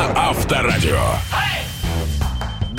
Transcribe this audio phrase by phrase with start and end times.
[0.00, 1.29] на Авторадио.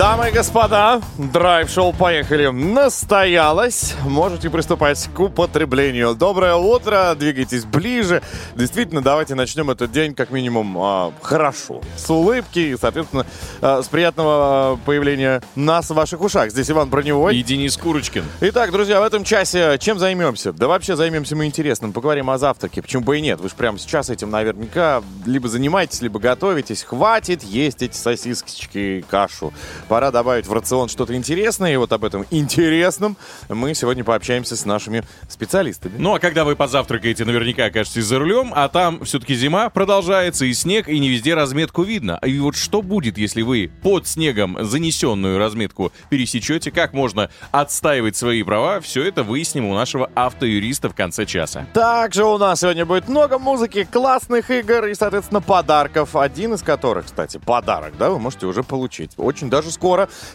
[0.02, 3.94] Дамы и господа, драйв-шоу «Поехали» настоялось.
[4.04, 6.16] Можете приступать к употреблению.
[6.16, 8.24] Доброе утро, двигайтесь ближе.
[8.56, 11.82] Действительно, давайте начнем этот день как минимум а, хорошо.
[11.98, 13.28] С улыбки и, соответственно,
[13.62, 16.50] а, с приятного а, появления нас в ваших ушах.
[16.50, 17.38] Здесь Иван Броневой.
[17.38, 18.24] И Денис Курочкин.
[18.42, 20.52] Итак, друзья, в этом часе чем займемся?
[20.52, 21.94] Да вообще займемся мы интересным.
[21.94, 22.82] Поговорим о завтраке.
[22.82, 23.40] Почему бы и нет?
[23.40, 26.82] Вы же прямо сейчас этим наверняка либо занимаетесь, либо готовитесь.
[26.82, 29.54] Хватит есть эти сосисочки и кашу
[29.92, 31.74] пора добавить в рацион что-то интересное.
[31.74, 33.18] И вот об этом интересном
[33.50, 35.96] мы сегодня пообщаемся с нашими специалистами.
[35.98, 40.54] Ну а когда вы позавтракаете, наверняка окажетесь за рулем, а там все-таки зима продолжается, и
[40.54, 42.18] снег, и не везде разметку видно.
[42.26, 48.44] И вот что будет, если вы под снегом занесенную разметку пересечете, как можно отстаивать свои
[48.44, 51.68] права, все это выясним у нашего автоюриста в конце часа.
[51.74, 56.16] Также у нас сегодня будет много музыки, классных игр и, соответственно, подарков.
[56.16, 59.12] Один из которых, кстати, подарок, да, вы можете уже получить.
[59.18, 59.81] Очень даже скоро,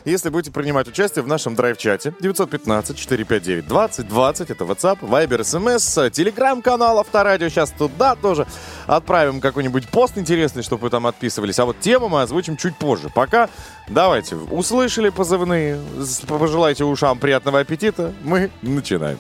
[0.05, 4.53] если будете принимать участие в нашем драйв-чате 915-459-2020.
[4.53, 7.49] Это WhatsApp, Viber, SMS, телеграм-канал Авторадио.
[7.49, 8.47] Сейчас туда тоже
[8.87, 11.59] отправим какой-нибудь пост интересный, чтобы вы там отписывались.
[11.59, 13.11] А вот тему мы озвучим чуть позже.
[13.15, 13.49] Пока
[13.89, 15.81] давайте, услышали позывные,
[16.27, 18.13] пожелайте ушам приятного аппетита.
[18.23, 19.19] Мы начинаем.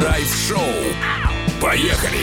[0.00, 0.58] Драйв-шоу.
[1.60, 2.18] Поехали!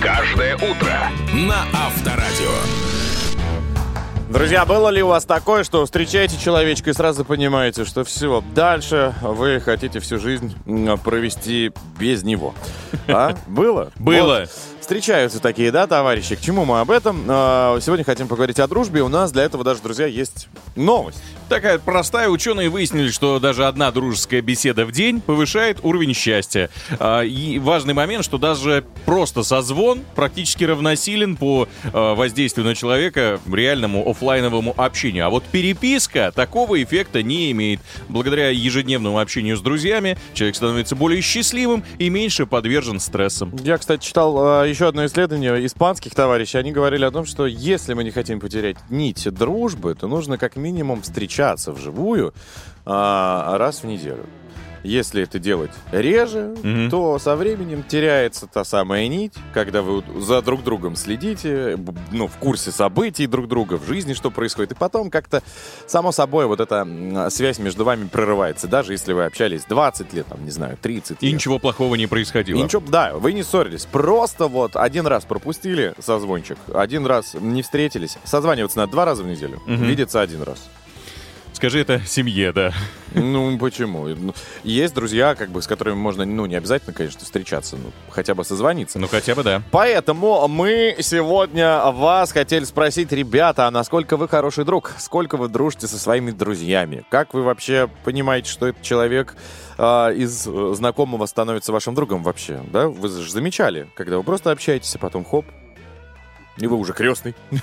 [0.00, 3.09] Каждое утро на Авторадио.
[4.30, 9.12] Друзья, было ли у вас такое, что встречаете человечка и сразу понимаете, что все, дальше
[9.22, 10.54] вы хотите всю жизнь
[11.02, 12.54] провести без него?
[13.08, 13.34] А?
[13.48, 13.90] Было?
[13.96, 14.42] Было.
[14.42, 14.50] Вот.
[14.90, 16.34] Встречаются такие, да, товарищи?
[16.34, 17.24] К чему мы об этом?
[17.28, 19.02] А, сегодня хотим поговорить о дружбе.
[19.02, 21.22] У нас для этого даже, друзья, есть новость.
[21.48, 22.28] Такая простая.
[22.28, 26.70] Ученые выяснили, что даже одна дружеская беседа в день повышает уровень счастья.
[26.98, 33.38] А, и важный момент, что даже просто созвон практически равносилен по а, воздействию на человека
[33.46, 35.26] реальному офлайновому общению.
[35.26, 37.78] А вот переписка такого эффекта не имеет.
[38.08, 43.54] Благодаря ежедневному общению с друзьями человек становится более счастливым и меньше подвержен стрессам.
[43.62, 46.58] Я, кстати, читал еще одно исследование испанских товарищей.
[46.58, 50.56] Они говорили о том, что если мы не хотим потерять нить дружбы, то нужно как
[50.56, 52.34] минимум встречаться вживую
[52.84, 54.26] а, раз в неделю.
[54.82, 56.90] Если это делать реже, Мгм.
[56.90, 61.78] то со временем теряется та самая нить, когда вы за друг другом следите,
[62.12, 64.72] ну, в курсе событий друг друга, в жизни, что происходит.
[64.72, 65.42] И потом как-то,
[65.86, 68.68] само собой, вот эта связь между вами прорывается.
[68.68, 71.34] Даже если вы общались 20 лет, там, не знаю, 30 И лет.
[71.34, 72.58] ничего плохого не происходило.
[72.58, 73.84] И ничего, да, вы не ссорились.
[73.86, 78.16] Просто вот один раз пропустили созвончик, один раз не встретились.
[78.24, 79.84] Созваниваться надо два раза в неделю, Мгм.
[79.84, 80.68] видеться один раз.
[81.60, 82.72] Скажи это семье, да.
[83.12, 84.08] Ну, почему?
[84.08, 84.32] Ну,
[84.64, 88.46] Есть друзья, как бы, с которыми можно, ну, не обязательно, конечно, встречаться, ну, хотя бы
[88.46, 88.98] созвониться.
[88.98, 89.62] Ну хотя бы да.
[89.70, 94.92] Поэтому мы сегодня вас хотели спросить, ребята, а насколько вы хороший друг?
[94.96, 97.04] Сколько вы дружите со своими друзьями?
[97.10, 99.36] Как вы вообще понимаете, что этот человек
[99.76, 102.62] а, из э, знакомого становится вашим другом вообще?
[102.72, 102.88] Да?
[102.88, 105.44] Вы же замечали, когда вы просто общаетесь, а потом хоп,
[106.60, 107.34] и вы уже крестный,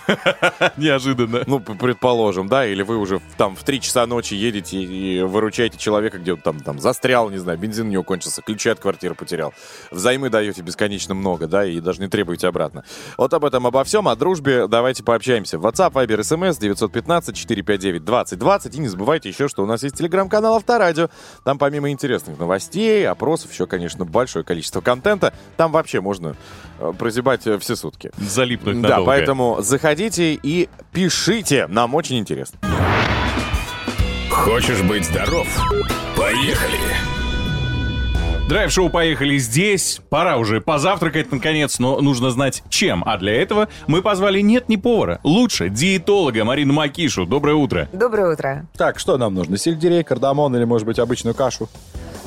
[0.78, 1.44] Неожиданно.
[1.46, 6.18] ну, предположим, да, или вы уже там в 3 часа ночи едете и выручаете человека,
[6.18, 9.53] где он там, там застрял, не знаю, бензин у него кончился, ключи от квартиры потерял.
[9.91, 12.84] Взаймы даете бесконечно много, да, и даже не требуете обратно.
[13.18, 15.57] Вот об этом, обо всем, о дружбе давайте пообщаемся.
[15.57, 18.75] WhatsApp, Viber, SMS 915-459-2020.
[18.75, 21.09] И не забывайте еще, что у нас есть телеграм-канал Авторадио.
[21.44, 25.34] Там помимо интересных новостей, опросов, еще, конечно, большое количество контента.
[25.56, 26.36] Там вообще можно
[26.80, 28.12] э, прозябать э, все сутки.
[28.18, 31.68] Залипнуть Да, поэтому заходите и пишите.
[31.68, 32.59] Нам очень интересно.
[34.30, 35.48] Хочешь быть здоров?
[36.16, 37.18] Поехали!
[38.48, 40.00] Драйв-шоу «Поехали» здесь.
[40.09, 43.03] Пора уже позавтракать, наконец, но нужно знать, чем.
[43.06, 47.25] А для этого мы позвали нет не повара, лучше диетолога Марину Макишу.
[47.25, 47.90] Доброе утро.
[47.92, 48.66] Доброе утро.
[48.78, 49.57] Так, что нам нужно?
[49.57, 51.68] Сельдерей, кардамон или, может быть, обычную кашу?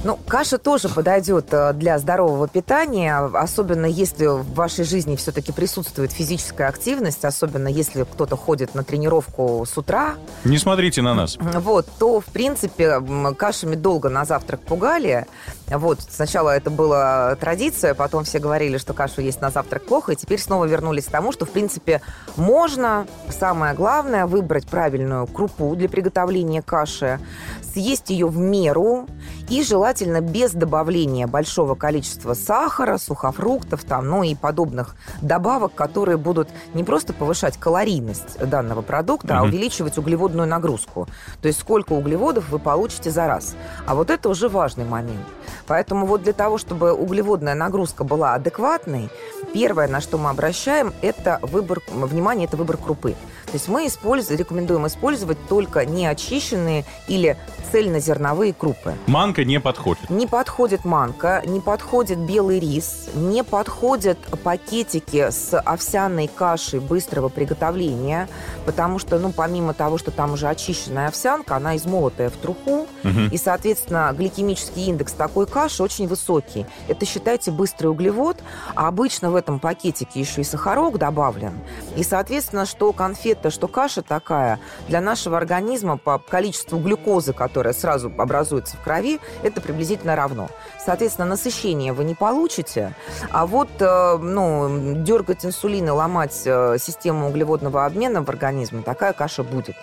[0.03, 6.11] Ну, каша тоже подойдет э, для здорового питания, особенно если в вашей жизни все-таки присутствует
[6.11, 10.15] физическая активность, особенно если кто-то ходит на тренировку с утра,
[10.45, 11.37] Не смотрите на нас.
[11.39, 12.99] вот, то, в принципе,
[13.37, 15.27] кашами долго на завтрак пугали.
[15.67, 20.17] Вот, сначала это была традиция, потом все говорили, что кашу есть на завтрак плохо, и
[20.17, 22.01] теперь снова вернулись к тому, что, в принципе,
[22.37, 27.21] можно, самое главное, выбрать правильную крупу для приготовления каши,
[27.63, 29.07] съесть ее в меру
[29.49, 29.90] И желательно
[30.21, 37.13] без добавления большого количества сахара, сухофруктов, там, ну и подобных добавок, которые будут не просто
[37.13, 39.49] повышать калорийность данного продукта, а Мгм.
[39.51, 41.09] увеличивать углеводную нагрузку.
[41.43, 43.55] То есть сколько углеводов вы получите за раз.
[43.87, 45.27] А вот это уже важный момент.
[45.67, 49.09] Поэтому вот для того, чтобы углеводная нагрузка была адекватной,
[49.53, 53.15] первое, на что мы обращаем, это выбор, внимание, это выбор крупы.
[53.51, 57.37] То есть мы используем, рекомендуем использовать только неочищенные или
[57.73, 58.95] цельнозерновые крупы.
[59.07, 60.09] Манка не подходит.
[60.11, 68.29] Не подходит манка, не подходит белый рис, не подходят пакетики с овсяной кашей быстрого приготовления,
[68.67, 73.29] потому что, ну, помимо того, что там уже очищенная овсянка, она измолотая в труху, Мгм.
[73.29, 76.67] и, соответственно, гликемический индекс такой каши очень высокий.
[76.89, 78.37] Это, считайте, быстрый углевод,
[78.75, 81.59] а обычно в этом пакетике еще и сахарок добавлен.
[81.97, 82.93] И, соответственно, что
[83.41, 84.59] конфета, что каша такая,
[84.89, 90.49] для нашего организма по количеству глюкозы, которая сразу образуется в крови, это приблизительно равно.
[90.85, 92.95] Соответственно, насыщение вы не получите,
[93.31, 99.13] а вот э, ну, дергать инсулин и ломать э, систему углеводного обмена в организме, такая
[99.13, 99.77] каша будет.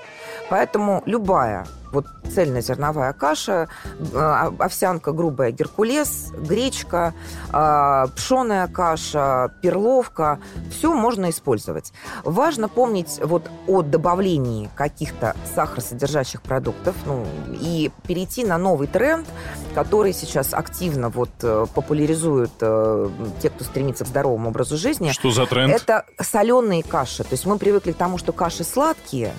[0.49, 7.13] Поэтому любая вот цельнозерновая каша, э, овсянка грубая геркулес, гречка,
[7.51, 10.39] э, пшеная каша, перловка,
[10.71, 11.93] все можно использовать.
[12.23, 19.27] Важно помнить вот о добавлении каких-то сахаросодержащих продуктов ну, и перейти на новый тренд,
[19.73, 25.11] который сейчас активно вот э, популяризуют те, кто стремится к здоровому образу жизни.
[25.11, 25.73] Что за тренд?
[25.73, 27.23] Это соленые каши.
[27.23, 29.33] То есть мы привыкли к тому, что каши сладкие,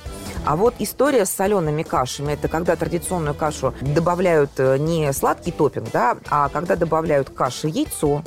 [0.48, 5.90] а вот история с солеными кашами, это когда традиционную кашу добавляют э, не сладкий топпинг,
[5.92, 8.22] да, а когда добавляют к каше яйцо,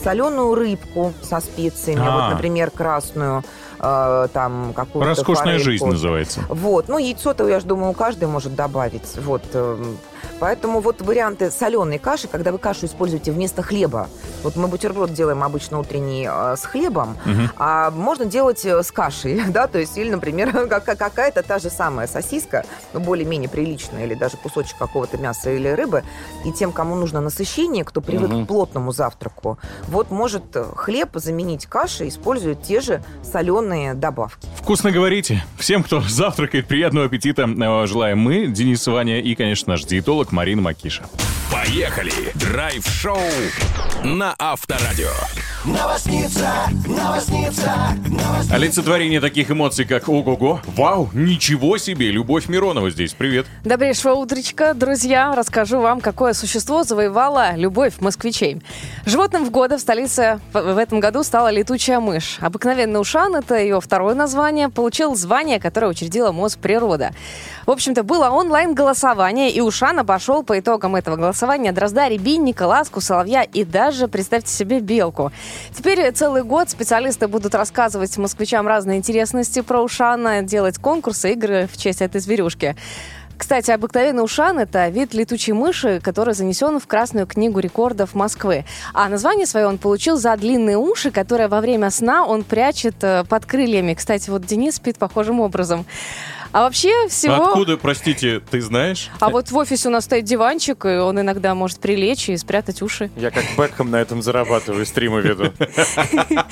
[0.00, 2.12] соленую рыбку со специями, А.
[2.20, 3.42] вот, например, красную,
[3.80, 5.64] э, там какую-то Роскошная форельку.
[5.64, 6.40] жизнь называется.
[6.48, 9.16] Вот, ну яйцо-то, я же думаю, каждый может добавить.
[9.16, 9.98] Вот, эм,
[10.40, 14.08] поэтому вот варианты соленой каши, когда вы кашу используете вместо хлеба.
[14.42, 17.50] Вот мы бутерброд делаем обычно утренний э, с хлебом, Мгм.
[17.58, 21.70] а можно делать э, с кашей, да, то есть или, например, как- какая-то та же
[21.70, 26.02] самая сосиска, ну, более-менее приличная, или даже кусочек какого-то мяса или рыбы,
[26.44, 28.44] и тем, кому нужно насыщение, кто привык Мгм.
[28.44, 29.58] к плотному завтраку,
[29.88, 34.46] вот может э, хлеб заменить кашей, используя те же соленые добавки.
[34.56, 35.44] Вкусно говорите.
[35.58, 37.46] Всем, кто завтракает, приятного аппетита
[37.86, 41.04] желаем мы, Денис Ваня и, конечно, наш диетолог Марина Макиша.
[41.52, 42.12] Поехали!
[42.34, 43.18] Драйв-шоу
[44.04, 45.10] на Авторадио.
[48.52, 53.14] Олицетворение таких эмоций, как «Ого-го», «Вау», «Ничего себе», Любовь Миронова здесь.
[53.14, 53.46] Привет.
[53.64, 55.34] Добрейшего утречка, друзья.
[55.34, 58.62] Расскажу вам, какое существо завоевало любовь москвичей.
[59.06, 62.36] Животным в года в столице в в этом году стала летучая мышь.
[62.40, 67.12] Обыкновенный ушан, это ее второе название, получил звание, которое учредила Мосприрода.
[67.66, 73.42] В общем-то, было онлайн-голосование, и Ушан обошел по итогам этого голосования дрозда, рябинника, ласку, соловья
[73.42, 75.32] и даже, представьте себе, белку.
[75.76, 81.76] Теперь целый год специалисты будут рассказывать москвичам разные интересности про Ушана, делать конкурсы, игры в
[81.76, 82.76] честь этой зверюшки.
[83.36, 88.64] Кстати, обыкновенный ушан– это вид летучей мыши, который занесен в Красную книгу рекордов Москвы.
[88.94, 93.24] А название свое он получил за длинные уши, которые во время сна он прячет э,
[93.28, 93.94] под крыльями.
[93.94, 95.84] Кстати, вот Денис спит похожим образом.
[96.56, 97.48] А вообще всего...
[97.48, 99.10] Откуда, простите, ты знаешь?
[99.20, 102.80] А вот в офисе у нас стоит диванчик, и он иногда может прилечь и спрятать
[102.80, 103.10] уши.
[103.14, 105.52] Я как Бекхэм на этом зарабатываю, стримы веду.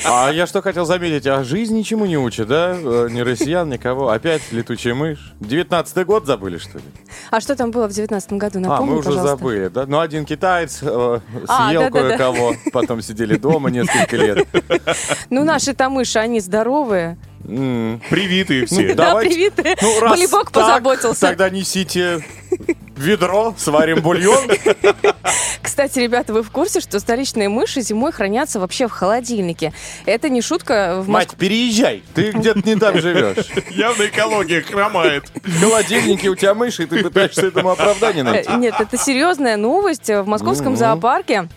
[0.04, 2.76] А я что хотел заметить, а жизнь ничему не учит, да?
[2.78, 4.10] Э, Ни россиян, никого.
[4.10, 5.32] Опять летучая мышь.
[5.40, 6.84] Девятнадцатый год забыли, что ли?
[7.30, 8.60] А что там было в девятнадцатом году?
[8.60, 9.38] Напомни, а, мы уже пожалуйста.
[9.38, 9.86] забыли, да?
[9.86, 14.46] Ну, один китаец э, А, съел кое-кого, потом сидели дома несколько лет.
[15.30, 17.16] Ну, наши-то мыши, они здоровые.
[17.46, 18.00] М.
[18.10, 18.88] Привитые все.
[18.94, 19.76] Да, давайте- привитые.
[19.80, 21.20] Ну, раз Болибок так, позаботился.
[21.20, 22.24] Тогда несите
[22.96, 24.48] ведро, сварим бульон.
[25.60, 29.72] Кстати, ребята, вы в курсе, что столичные мыши зимой хранятся вообще в холодильнике?
[30.06, 31.00] Это не шутка.
[31.02, 33.46] В Мать, переезжай, ты где-то не там живешь.
[33.70, 35.24] Явно экология хромает.
[35.42, 38.50] В холодильнике у тебя мыши, и ты пытаешься этому оправдание найти.
[38.50, 40.08] Э, Нет, это серьезная новость.
[40.08, 41.48] В московском зоопарке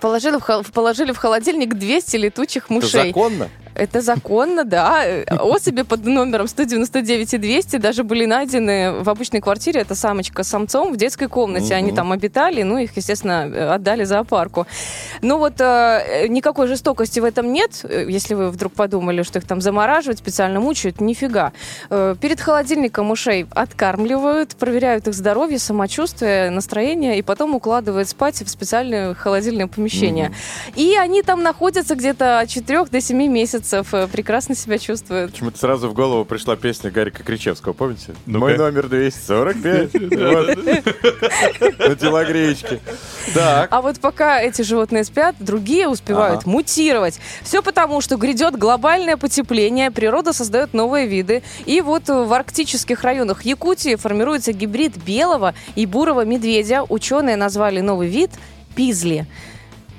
[0.00, 3.06] положили в, хол- положили в холодильник 200 летучих Это мышей.
[3.08, 3.48] законно?
[3.74, 5.02] Это законно, да.
[5.28, 9.80] Особи под номером 199 и 200 даже были найдены в обычной квартире.
[9.80, 11.74] Это самочка с самцом в детской комнате.
[11.74, 11.96] Они Мгм.
[11.96, 14.66] там обитали, ну, их, естественно, отдали зоопарку.
[15.22, 19.46] Ну вот э, никакой жестокости в этом нет, э, если вы вдруг подумали, что их
[19.46, 21.00] там замораживают, специально мучают.
[21.00, 21.52] Нифига.
[21.90, 28.48] Э, Перед холодильником ушей откармливают, проверяют их здоровье, самочувствие, настроение, и потом укладывают спать в
[28.48, 30.32] специальное холодильное помещение.
[30.76, 35.30] И они там находятся где-то от 4 до 7 месяцев месяцев, э, прекрасно себя чувствует.
[35.30, 38.14] Почему-то сразу в голову пришла песня Гарика Кричевского, помните?
[38.26, 38.38] Ну-ка.
[38.40, 39.92] Мой номер 245.
[40.22, 40.56] Вот.
[41.78, 42.80] На телогреечке.
[43.36, 47.18] А вот пока эти животные спят, другие успевают мутировать.
[47.42, 51.42] Все потому, что грядет глобальное потепление, природа создает новые виды.
[51.66, 56.84] И вот в арктических районах Якутии формируется гибрид белого и бурого медведя.
[56.88, 58.30] Ученые назвали новый вид
[58.74, 59.26] пизли.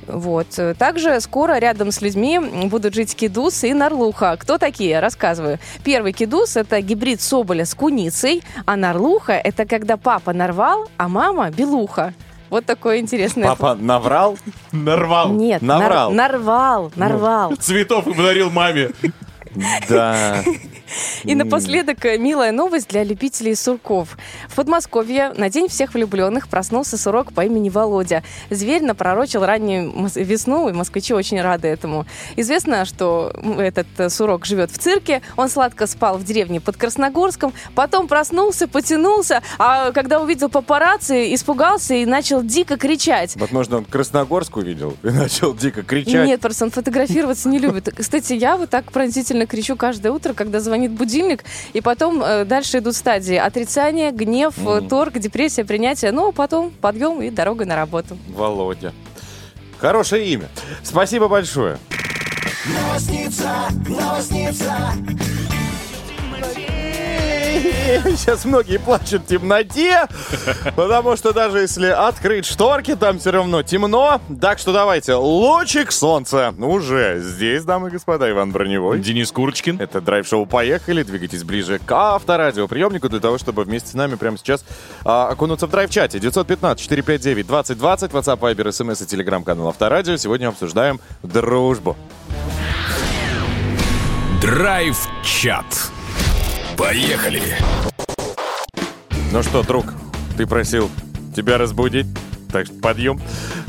[0.08, 0.48] Вот.
[0.78, 4.38] Также скоро рядом с людьми будут жить кидус и нарлуха.
[4.38, 5.00] Кто такие?
[5.00, 5.60] Рассказываю.
[5.84, 11.50] Первый кидус– это гибрид соболя с куницей, а нарлуха– это когда папа нарвал, а мама–
[11.52, 12.14] белуха.
[12.50, 13.48] Вот такое интересное.
[13.48, 14.38] Папа наврал?
[14.72, 15.30] Нарвал.
[15.32, 16.10] Нет, нар- Наврал.
[16.12, 16.16] Ну.
[16.16, 17.56] нарвал, нарвал.
[17.56, 18.92] Цветов и подарил маме.
[19.90, 20.44] Да.
[21.24, 24.18] И напоследок э, милая новость для любителей сурков.
[24.48, 28.24] В Подмосковье на День всех влюбленных проснулся сурок по имени Володя.
[28.50, 32.06] Зверь напророчил раннюю весну, и москвичи очень рады этому.
[32.36, 37.54] Известно, что этот э, сурок живет в цирке, он сладко спал в деревне под Красногорском,
[37.76, 43.36] потом проснулся, потянулся, а когда увидел папарацци, испугался и начал дико кричать.
[43.36, 46.28] Возможно, он Красногорск увидел и начал дико кричать.
[46.28, 47.94] Нет, просто он фотографироваться не любит.
[47.96, 52.80] Кстати, я вот так пронзительно кричу каждое утро, когда звонит будильник, и потом э, дальше
[52.80, 53.36] идут стадии.
[53.36, 58.18] Отрицание, гнев, э, торг, депрессия, принятие, ну, а потом подъем и дорога на работу.
[58.30, 58.94] Володя.
[59.80, 60.48] Хорошее имя.
[60.84, 61.78] Спасибо большое.
[68.18, 70.08] Сейчас многие плачут в темноте,
[70.76, 74.20] потому что даже если открыть шторки, там все равно темно.
[74.42, 79.00] Так что давайте, лучик солнца уже здесь, дамы и господа, Иван Броневой.
[79.00, 79.80] Денис Курочкин.
[79.80, 81.04] Это драйв-шоу «Поехали».
[81.04, 84.66] Двигайтесь ближе к авторадиоприемнику для того, чтобы вместе с нами прямо сейчас
[85.06, 86.18] а, окунуться в драйв-чате.
[86.18, 90.18] 915-459-2020, WhatsApp, Viber, SMS и телеграм-канал Авторадио.
[90.18, 91.96] Сегодня обсуждаем дружбу.
[94.42, 95.66] Драйв-чат.
[96.78, 97.42] Поехали.
[99.32, 99.94] Ну что, друг,
[100.38, 100.90] ты просил
[101.36, 102.08] тебя разбудить,
[102.52, 103.20] так что подъем.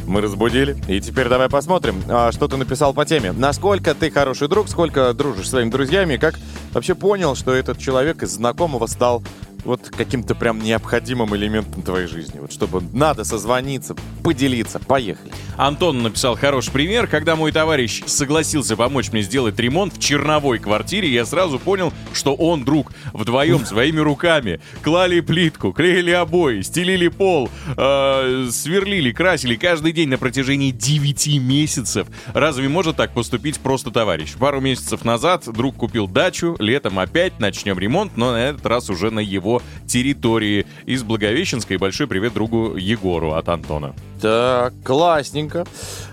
[0.06, 0.76] Мы разбудили.
[0.88, 3.32] И теперь давай посмотрим, а, что ты написал по теме.
[3.32, 6.34] Насколько ты хороший друг, сколько дружишь с своими друзьями, как
[6.73, 9.23] вообще понял, что этот человек из знакомого стал
[9.64, 12.38] вот каким-то прям необходимым элементом твоей жизни.
[12.40, 14.78] Вот чтобы надо созвониться, поделиться.
[14.78, 15.33] Поехали.
[15.56, 17.06] Антон написал хороший пример.
[17.06, 22.35] Когда мой товарищ согласился помочь мне сделать ремонт в черновой квартире, я сразу понял, что
[22.35, 22.92] он друг.
[23.12, 30.18] Вдвоем своими руками клали плитку, клеили обои, стелили пол, э, сверлили, красили каждый день на
[30.18, 32.06] протяжении 9 месяцев.
[32.33, 34.35] Разве может так поступить просто товарищ?
[34.35, 39.11] Пару месяцев назад друг купил дачу, летом опять начнем ремонт, но на этот раз уже
[39.11, 39.53] на его
[39.87, 40.66] территории.
[40.87, 43.94] Из Благовещенска и большой привет другу Егору от Антона.
[44.20, 45.66] Так, классненько.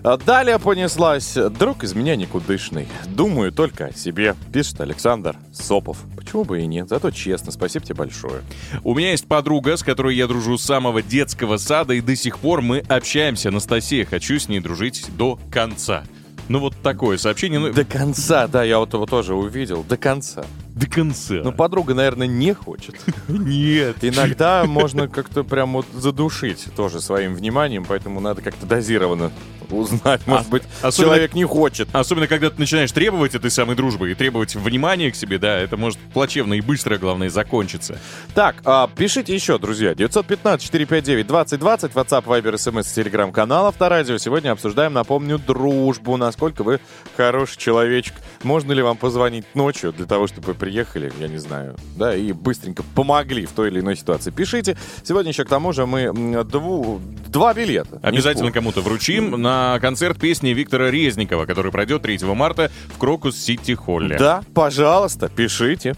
[0.03, 1.37] А Далее понеслась.
[1.57, 2.87] Друг из меня никудышный.
[3.07, 4.35] Думаю только о себе.
[4.51, 5.97] Пишет Александр Сопов.
[6.17, 6.89] Почему бы и нет?
[6.89, 7.51] Зато честно.
[7.51, 8.41] Спасибо тебе большое.
[8.83, 12.39] У меня есть подруга, с которой я дружу с самого детского сада, и до сих
[12.39, 13.49] пор мы общаемся.
[13.49, 16.03] Анастасия, хочу с ней дружить до конца.
[16.49, 19.83] Ну вот такое сообщение, ну, До конца, да, я вот его тоже увидел.
[19.83, 20.43] До конца.
[20.75, 21.35] До конца.
[21.43, 22.95] Но подруга, наверное, не хочет.
[23.27, 23.97] нет.
[24.01, 29.31] Иногда можно как-то прям вот задушить тоже своим вниманием, поэтому надо как-то дозированно
[29.69, 30.25] узнать.
[30.27, 31.87] Может быть, особенно- человек не хочет.
[31.93, 35.77] Особенно, когда ты начинаешь требовать этой самой дружбы и требовать внимания к себе, да, это
[35.77, 37.99] может плачевно и быстро, главное, закончиться.
[38.33, 39.93] Так, а, пишите еще, друзья.
[39.93, 44.17] 915-459-2020, WhatsApp, Viber, SMS, Telegram-канал Авторадио.
[44.17, 46.17] Сегодня обсуждаем, напомню, дружбу.
[46.17, 46.79] Насколько вы
[47.17, 48.13] хороший человечек.
[48.43, 52.83] Можно ли вам позвонить ночью для того, чтобы приехали, я не знаю, да, и быстренько
[52.95, 54.29] помогли в той или иной ситуации.
[54.29, 54.77] Пишите.
[55.03, 56.03] Сегодня еще к тому же мы
[56.43, 57.99] дву- два билета.
[58.03, 63.71] Обязательно кому-то вручим на концерт песни Виктора Резникова, который пройдет 3 марта в Крокус Сити
[63.73, 64.17] Холле.
[64.19, 65.95] Да, пожалуйста, пишите.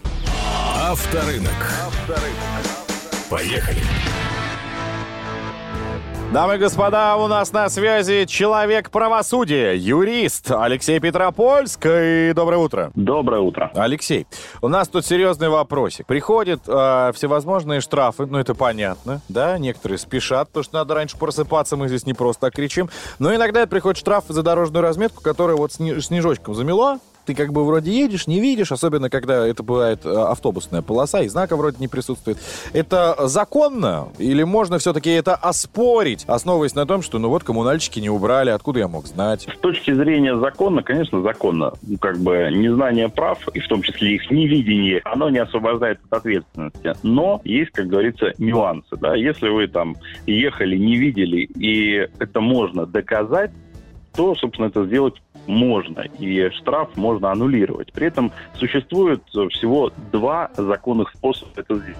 [0.80, 1.70] Авторынок.
[3.28, 3.82] Поехали.
[6.34, 12.32] Дамы и господа, у нас на связи человек правосудия, юрист Алексей Петропольский.
[12.32, 12.90] Доброе утро.
[12.96, 13.70] Доброе утро.
[13.76, 14.26] Алексей,
[14.60, 16.06] у нас тут серьезный вопросик.
[16.06, 21.76] Приходят э, всевозможные штрафы, ну это понятно, да, некоторые спешат, потому что надо раньше просыпаться,
[21.76, 22.90] мы здесь не просто так кричим.
[23.20, 27.64] Но иногда приходит штраф за дорожную разметку, которая вот сни- снежочком замело, ты как бы
[27.64, 31.88] вроде едешь, не видишь, особенно когда это бывает э, автобусная полоса, и знака вроде не
[31.88, 32.38] присутствует.
[32.72, 34.08] Это законно?
[34.18, 38.80] Или можно все-таки это оспорить, основываясь на том, что ну вот коммунальщики не убрали, откуда
[38.80, 39.48] я мог знать?
[39.52, 41.72] С точки зрения закона, конечно, законно.
[41.82, 46.18] Ну, Как бы незнание прав, и в том числе их невидение, оно не освобождает от
[46.18, 46.94] ответственности.
[47.02, 48.96] Но есть, как говорится, нюансы.
[48.96, 49.14] Да?
[49.14, 53.50] Если вы там ехали, не видели, и это можно доказать,
[54.14, 55.14] то, собственно, это сделать
[55.46, 57.92] можно, и штраф можно аннулировать.
[57.92, 61.96] При этом существует всего два законных способа это сделать.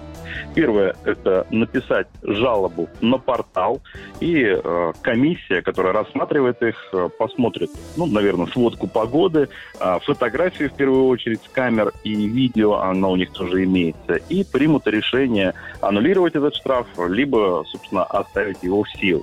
[0.55, 3.81] Первое– это написать жалобу на портал,
[4.21, 9.49] и э, комиссия, которая рассматривает их, э, посмотрит, ну, наверное, сводку погоды,
[9.81, 14.45] э, фотографии, в первую очередь, с камер и видео, она у них тоже имеется, и
[14.45, 19.23] примут решение аннулировать этот штраф, либо, собственно, оставить его в силе.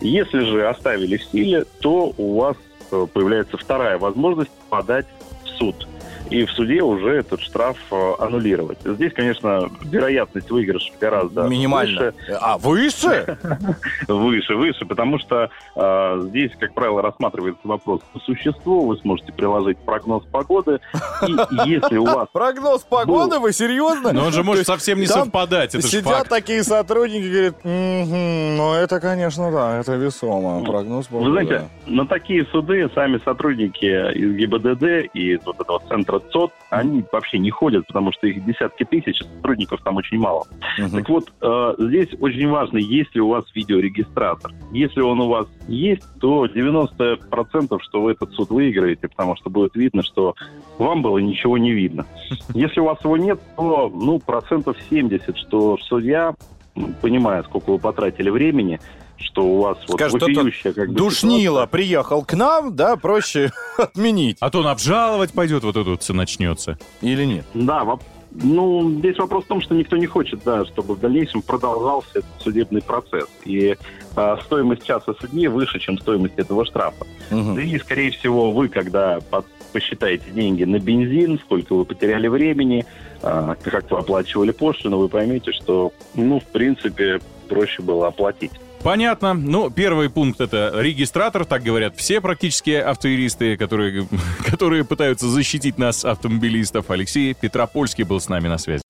[0.00, 2.56] Если же оставили в силе, то у вас
[2.90, 5.06] появляется вторая возможность подать
[5.44, 5.86] в суд
[6.30, 8.78] и в суде уже этот штраф э, аннулировать.
[8.84, 12.12] Здесь, конечно, вероятность выигрыша гораздо Минимально.
[12.12, 12.14] выше.
[12.40, 13.38] А, выше?
[14.08, 19.78] Выше, выше, потому что э, здесь, как правило, рассматривается вопрос по существу, вы сможете приложить
[19.78, 20.80] прогноз погоды,
[21.26, 21.32] и
[21.68, 22.28] если у вас...
[22.32, 24.12] Прогноз погоды, вы серьезно?
[24.12, 29.00] Но он же может совсем не совпадать, это Сидят такие сотрудники, говорят, «Мгм, ну это,
[29.00, 30.64] конечно, да, это весомо.
[30.64, 31.30] Прогноз погоды.
[31.30, 36.52] Вы знаете, на такие суды сами сотрудники из ГИБДД и из вот этого центра ЦОД,
[36.70, 40.46] они вообще не ходят, потому что их десятки тысяч, сотрудников там очень мало.
[40.78, 40.90] Мгм.
[40.90, 44.52] Так вот, э, здесь очень важно, есть ли у вас видеорегистратор.
[44.72, 49.74] Если он у вас есть, то 90% что вы этот суд выиграете, потому что будет
[49.74, 50.34] видно, что
[50.78, 52.06] вам было ничего не видно.
[52.54, 56.34] Если у вас его нет, то ну, процентов 70, что судья,
[56.74, 58.80] ну, понимая, сколько вы потратили времени,
[59.20, 64.36] что у вас вот Скажет, вопиющая как бы Душнило приехал к нам, да, проще отменить.
[64.40, 66.78] А то он обжаловать пойдет, вот это вот все начнется.
[67.00, 67.44] Или нет?
[67.54, 71.42] Да, воп- ну, здесь вопрос в том, что никто не хочет, да, чтобы в дальнейшем
[71.42, 73.26] продолжался этот судебный процесс.
[73.44, 73.76] И
[74.14, 77.06] а, стоимость часа судьи выше, чем стоимость этого штрафа.
[77.30, 77.56] Мгм.
[77.56, 82.86] Да и, скорее всего, вы, когда по- посчитаете деньги на бензин, сколько вы потеряли времени,
[83.22, 88.52] а, как вы оплачивали пошлину, вы поймете, что, ну, в принципе, проще было оплатить.
[88.82, 89.34] Понятно.
[89.34, 94.06] Ну, первый пункт это регистратор, так говорят все практически автоюристы, которые,
[94.46, 96.90] которые пытаются защитить нас, автомобилистов.
[96.90, 98.82] Алексей Петропольский был с нами на связи.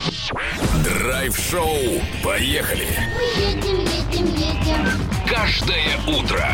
[0.84, 2.00] Драйв-шоу.
[2.22, 2.86] Поехали.
[3.16, 4.86] Мы едем, едем, едем.
[5.28, 6.44] Каждое утро.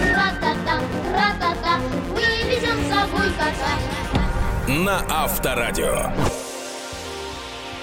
[0.00, 0.78] Ра-та-та,
[1.12, 1.78] ра-та-та.
[2.12, 4.72] Мы везем с собой кота.
[4.84, 6.12] На Авторадио.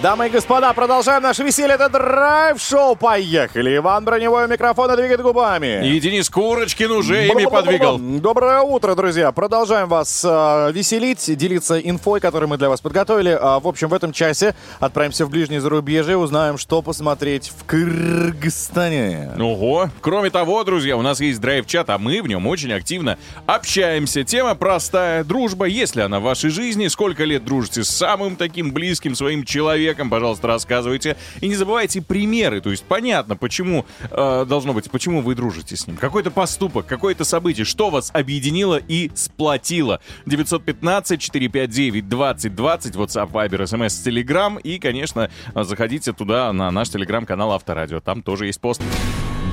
[0.02, 1.76] Дамы и господа, продолжаем наше веселье.
[1.76, 2.98] Это драйв-шоу.
[2.98, 3.78] Поехали.
[3.78, 5.88] Иван Броневой у микрофона двигает губами.
[5.88, 7.98] И Денис Курочкин уже ими подвигал.
[7.98, 9.32] Доброе утро, друзья.
[9.32, 13.38] Продолжаем вас э, веселить, делиться инфой, которую мы для вас подготовили.
[13.40, 19.32] А, в общем, в этом часе отправимся в ближнее зарубежье, узнаем, что посмотреть в Кыргызстане.
[19.40, 19.90] Ого.
[20.02, 24.26] Кроме того, друзья, у нас есть драйв-чат, а мы в нем очень активно общаемся.
[24.26, 25.24] Тема простая.
[25.24, 29.85] Дружба, если она в вашей жизни, сколько лет дружите с самым таким близким своим человеком,
[29.94, 31.18] пожалуйста, рассказывайте.
[31.42, 32.62] И не забывайте примеры.
[32.62, 35.98] То есть понятно, почему э, должно быть, почему вы дружите с ним.
[35.98, 40.00] Какой-то поступок, какое-то событие, что вас объединило и сплотило.
[40.26, 44.62] 915-459-2020, WhatsApp, Viber, SMS, Telegram.
[44.62, 48.00] И, конечно, заходите туда на наш телеграм-канал Авторадио.
[48.00, 48.82] Там тоже есть пост.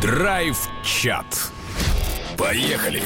[0.00, 1.26] Драйв-чат.
[2.36, 3.02] Поехали.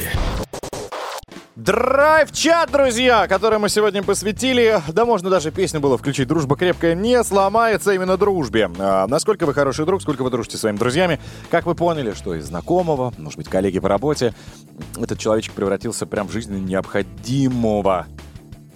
[1.56, 4.78] Драйв-чат, друзья, который мы сегодня посвятили.
[4.88, 6.28] Да можно даже песню было включить.
[6.28, 8.70] Дружба крепкая не сломается именно дружбе.
[8.78, 11.18] А, насколько вы хороший друг, сколько вы дружите с своими друзьями.
[11.50, 14.34] Как вы поняли, что из знакомого, может быть, коллеги по работе,
[14.98, 18.06] этот человечек превратился прям в жизненно необходимого.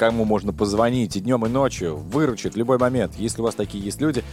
[0.01, 3.13] Кому можно позвонить и днем, и ночью, выручит в любой момент.
[3.19, 4.25] Если у вас такие есть люди,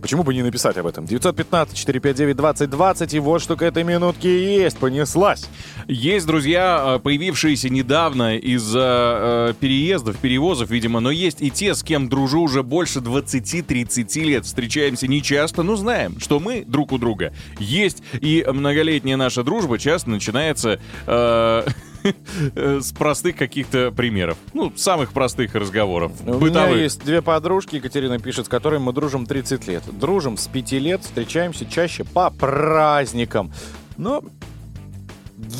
[0.00, 1.04] почему бы не написать об этом?
[1.04, 5.48] 915-459-2020, и вот что к этой минутке есть, понеслась.
[5.86, 11.84] Есть, друзья, э, появившиеся недавно из-за э, переездов, перевозов, видимо, но есть и те, с
[11.84, 14.44] кем дружу уже больше 20-30 лет.
[14.44, 18.02] Встречаемся нечасто, но знаем, что мы друг у друга есть.
[18.14, 20.80] И многолетняя наша дружба часто начинается...
[21.06, 21.62] э,
[22.54, 24.36] с простых каких-то примеров.
[24.54, 26.12] Ну, самых простых разговоров.
[26.20, 26.70] У бытовых.
[26.70, 29.82] меня есть две подружки, Екатерина пишет, с которыми мы дружим 30 лет.
[29.98, 33.52] Дружим с 5 лет, встречаемся чаще по праздникам.
[33.96, 34.22] Но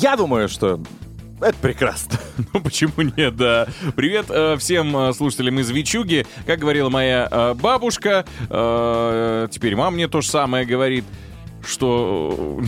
[0.01, 0.81] я думаю, что
[1.41, 2.19] это прекрасно.
[2.53, 3.67] Ну, почему нет, да.
[3.95, 6.25] Привет э, всем э, слушателям из Вичуги.
[6.47, 11.05] Как говорила моя э, бабушка, э, теперь мама мне то же самое говорит,
[11.65, 12.59] что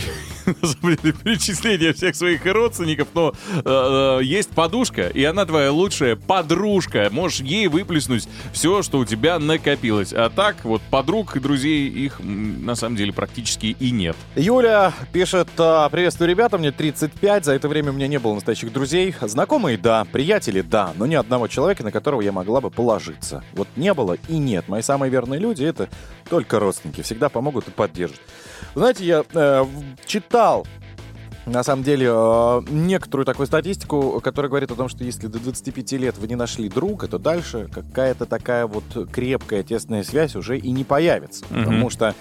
[0.45, 6.15] э, забыли перечисление всех своих родственников, но э, э, есть подушка, и она твоя лучшая
[6.15, 7.09] подружка.
[7.11, 10.13] Можешь ей выплеснуть все, что у тебя накопилось.
[10.13, 14.15] А так, вот подруг и друзей, их на самом деле практически и нет.
[14.35, 18.71] Юля пишет, а, приветствую, ребята, мне 35, за это время у меня не было настоящих
[18.71, 19.13] друзей.
[19.21, 23.43] Знакомые, да, приятели, да, но ни одного человека, на которого я могла бы положиться.
[23.53, 24.67] Вот не было и нет.
[24.67, 25.89] Мои самые верные люди— это
[26.29, 28.19] только родственники, всегда помогут и поддержат.
[28.75, 29.65] Знаете, я э,
[30.05, 30.67] читал
[31.45, 35.91] на самом деле, э, некоторую такую статистику, которая говорит о том, что если до 25
[35.93, 40.71] лет вы не нашли друга, то дальше какая-то такая вот крепкая, тесная связь уже и
[40.71, 41.45] не появится.
[41.49, 41.63] Мгм.
[41.63, 42.15] Потому что...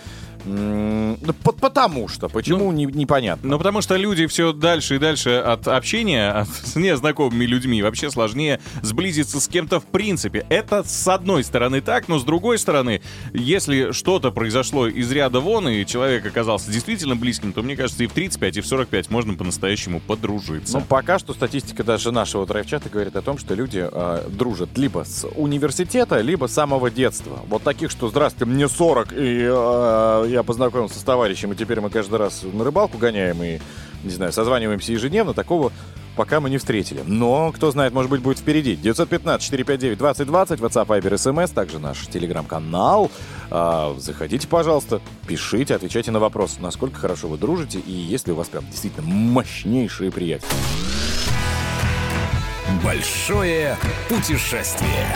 [0.45, 1.17] ну,
[1.61, 2.29] потому что.
[2.29, 3.51] Почему, не- непонятно.
[3.51, 7.83] Ну, потому что люди все дальше и дальше от общения от- с незнакомыми людьми.
[7.83, 10.47] Вообще сложнее сблизиться с кем-то в принципе.
[10.49, 13.01] Это с одной стороны так, но с другой стороны,
[13.33, 18.07] если что-то произошло из ряда вон, и человек оказался действительно близким, то, мне кажется, и
[18.07, 20.79] в 35, и в 45 можно по-настоящему подружиться.
[20.79, 25.05] Ну, пока что статистика даже нашего драйв-чата говорит о том, что люди э, дружат либо
[25.05, 27.41] с университета, либо с самого детства.
[27.49, 31.90] Вот таких, что «Здравствуйте, мне 40, и э, я познакомился с товарищем, и теперь мы
[31.90, 33.61] каждый раз на рыбалку гоняем и,
[34.03, 35.73] не знаю, созваниваемся ежедневно», такого
[36.16, 37.03] пока мы не встретили.
[37.07, 38.75] Но, кто знает, может быть, будет впереди.
[38.77, 39.97] 915-459-2020,
[40.59, 43.11] WhatsApp, Viber, SMS, также наш телеграм-канал.
[43.51, 48.49] А, заходите, пожалуйста, пишите, отвечайте на вопрос, насколько хорошо вы дружите, и если у вас
[48.49, 50.51] прям действительно мощнейшие приятели.
[52.83, 53.77] Большое
[54.09, 55.07] путешествие.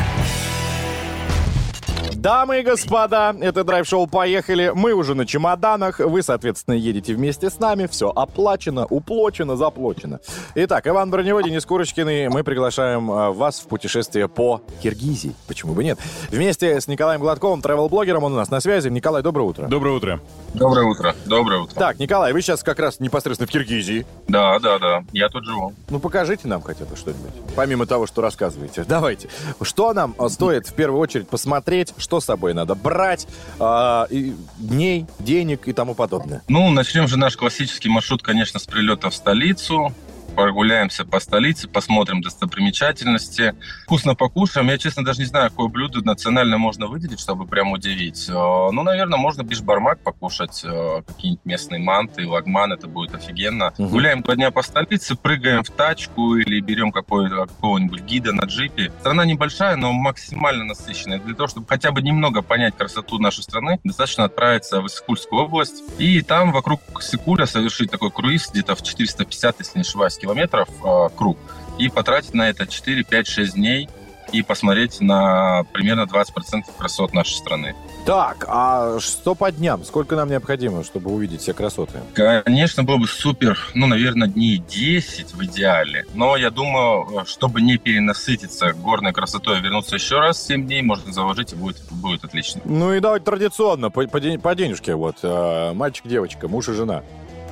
[2.18, 4.72] Дамы и господа, это драйв-шоу «Поехали».
[4.74, 6.00] Мы уже на чемоданах.
[6.00, 7.87] Вы, соответственно, едете вместе с нами.
[7.87, 10.18] Все оплачено, уплочено, заплачено.
[10.57, 15.37] Итак, Иван Броневой, Денис Курочкин, и мы приглашаем а, вас в путешествие по Киргизии.
[15.46, 16.00] Почему бы нет?
[16.31, 18.88] Вместе с Николаем Гладковым, travel-блогером, он у нас на связи.
[18.88, 19.68] Николай, доброе утро.
[19.68, 20.20] Доброе утро.
[20.54, 21.14] Доброе утро.
[21.24, 21.76] Доброе утро.
[21.76, 24.04] Так, Николай, вы сейчас как раз непосредственно в Киргизии.
[24.26, 25.04] Да, да, да.
[25.12, 25.72] Я тут живу.
[25.88, 27.31] Ну, покажите нам хотя бы что-нибудь.
[27.54, 28.85] Помимо того, что рассказываете.
[28.88, 29.28] Давайте.
[29.62, 33.27] Что нам а, стоит в первую очередь посмотреть, что с собой надо брать,
[33.61, 36.42] а, и дней, денег и тому подобное?
[36.49, 39.92] Ну, начнем же наш классический маршрут, конечно, с прилета в столицу.
[40.38, 43.57] Прогуляемся по столице, посмотрим достопримечательности.
[43.83, 44.68] Вкусно покушаем.
[44.68, 48.29] Я, честно, даже не знаю, какое блюдо национально можно выделить, чтобы прям удивить.
[48.29, 53.72] Э, Ну, наверное, можно бишбармак покушать, э, какие-нибудь местные манты, лагман, это будет офигенно.
[53.79, 53.88] Мгм.
[53.88, 58.92] Гуляем два дня по столице, прыгаем в тачку или берем какого-нибудь гида на джипе.
[59.01, 61.18] Страна небольшая, но максимально насыщенная.
[61.18, 65.83] Для того, чтобы хотя бы немного понять красоту нашей страны, достаточно отправиться в Иссыкульскую область
[65.98, 71.09] и там вокруг Сыкуля совершить такой круиз где-то в 450, если не ошибаюсь, километров э,
[71.17, 71.38] круг
[71.79, 73.88] и потратить на это 4, 5, 6 дней
[74.31, 77.75] и посмотреть на примерно 20% красот нашей страны.
[78.05, 79.85] Так, а что по дням?
[79.85, 82.01] Сколько нам необходимо, чтобы увидеть все красоты?
[82.12, 86.05] Конечно, было бы супер, ну, наверное, дней 10 в идеале.
[86.12, 91.11] Но я думаю, чтобы не перенасытиться горной красотой и вернуться еще раз 7 дней, можно
[91.11, 92.61] заложить, и будет, будет отлично.
[92.67, 97.03] Ну и давайте традиционно, по, по по денежке, вот, э, мальчик, девочка, муж и жена.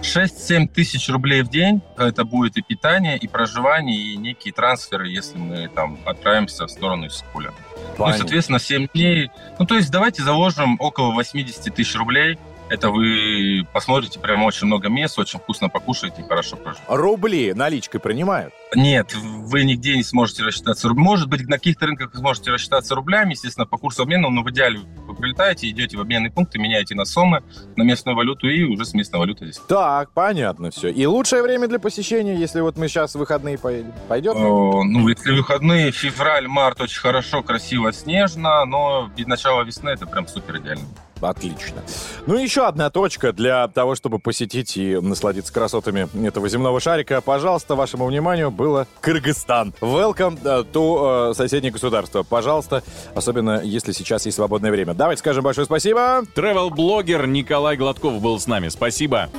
[0.02, 1.82] 6-7 тысяч рублей в день.
[1.96, 7.06] Это будет и питание, и проживание, и некие трансферы, если мы там отправимся в сторону
[7.06, 7.52] Искуля.
[7.98, 9.30] Ну, соответственно, 7 дней.
[9.58, 12.38] Ну, то есть давайте заложим около 80 тысяч рублей.
[12.68, 16.84] Это вы посмотрите прямо очень много мест, очень вкусно покушаете и хорошо проживете.
[16.88, 18.52] Рубли наличкой принимают?
[18.74, 21.06] Нет, вы нигде не сможете рассчитаться рублями.
[21.06, 24.50] Может быть, на каких-то рынках вы сможете рассчитаться рублями, естественно, по курсу обмена, но в
[24.50, 27.44] идеале вы прилетаете, идете в обменный пункт и меняете на сомы,
[27.76, 29.62] на местную валюту, и уже с местной валютой здесь.
[29.68, 30.88] Так, понятно все.
[30.88, 34.34] И лучшее время для посещения, если вот мы сейчас в выходные поедем, пойдет?
[34.36, 40.26] О, ну, если выходные, февраль, март очень хорошо, красиво, снежно, но начало весны это прям
[40.26, 40.84] супер идеально.
[41.20, 41.82] Отлично.
[42.26, 47.20] Ну, еще одна точка для того, чтобы посетить и насладиться красотами этого земного шарика.
[47.20, 49.74] Пожалуйста, вашему вниманию было Кыргызстан.
[49.80, 52.22] Welcome э, to э, соседнее государство.
[52.22, 52.82] Пожалуйста,
[53.14, 54.94] особенно если сейчас есть свободное время.
[54.94, 56.22] Давайте скажем большое спасибо.
[56.34, 58.68] Travel-блогер Николай Гладков был с нами.
[58.68, 59.30] Спасибо.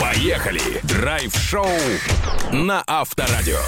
[0.00, 0.80] Поехали!
[0.82, 1.66] Драйв-шоу
[2.52, 3.60] на Авторадио.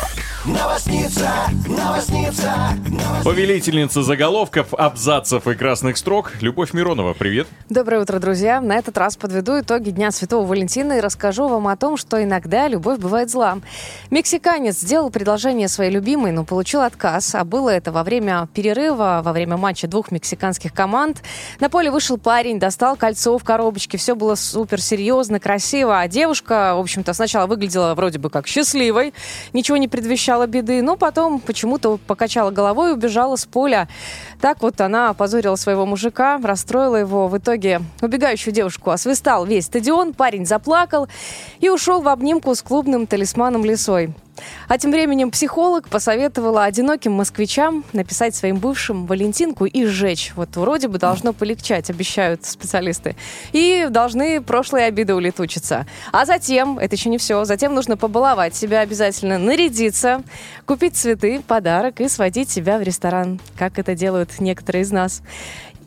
[3.25, 7.15] Повелительница заголовков, абзацев и красных строк Любовь Миронова.
[7.15, 7.47] Привет.
[7.71, 8.61] Доброе утро, друзья.
[8.61, 12.69] На этот раз подведу итоги Дня Святого Валентина и расскажу вам о том, что иногда
[12.69, 13.59] любовь бывает зла.
[14.11, 17.35] Мексиканец сделал предложение своей любимой, но получил отказ.
[17.35, 21.23] А было это во время перерыва, во время матча двух мексиканских команд.
[21.59, 23.97] На поле вышел парень, достал кольцо в коробочке.
[23.97, 26.01] Все было супер серьезно, красиво.
[26.15, 29.13] Девушка, в общем-то, сначала выглядела вроде бы как счастливой.
[29.53, 30.81] Ничего не предвещало беды.
[30.81, 33.89] Но потом почему-то покачала головой и убежала с поля.
[34.41, 37.27] Так вот она опозорила своего мужика, расстроила его.
[37.27, 41.09] В итоге убегающую девушку освистал весь стадион, парень заплакал
[41.59, 44.15] и ушел в обнимку с клубным талисманом лисой.
[44.69, 50.33] А тем временем психолог посоветовала одиноким москвичам написать своим бывшим Валентинку и сжечь.
[50.37, 53.17] Вот вроде бы должно полегчать, обещают специалисты.
[53.53, 55.87] И должны прошлые обиды улетучиться.
[56.13, 60.23] А затем, это еще не все, затем нужно побаловать себя обязательно, нарядиться,
[60.67, 65.23] купить цветы, подарок и сводить себя в ресторан, как это делают некоторые из нас.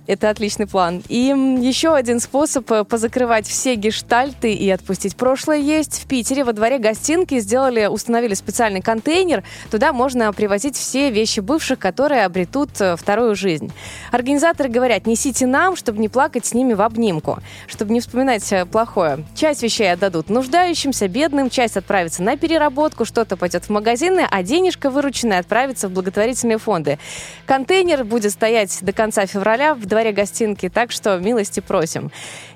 [0.07, 1.03] Это отличный план.
[1.09, 6.01] И еще один способ э, позакрывать все гештальты и отпустить прошлое есть.
[6.01, 9.43] В Питере во дворе гостинки сделали, установили специальный контейнер.
[9.69, 13.69] Туда можно привозить все вещи бывших, которые обретут э, вторую жизнь.
[14.11, 18.65] Организаторы говорят, несите нам, чтобы не плакать с ними в обнимку, чтобы не вспоминать э,
[18.65, 19.25] плохое.
[19.35, 24.89] Часть вещей отдадут нуждающимся, бедным, часть отправится на переработку, что-то пойдет в магазины, а денежка
[24.89, 26.97] вырученная отправится в благотворительные фонды.
[27.45, 32.12] Контейнер будет стоять до конца февраля в дворе гостинки, так что милости просим.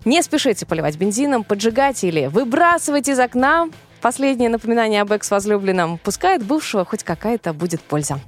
[0.05, 3.67] Не спешите поливать бензином, поджигать или выбрасывать из окна.
[3.99, 5.97] Последнее напоминание об экс-возлюбленном.
[5.97, 8.19] Пускай от бывшего хоть какая-то будет польза.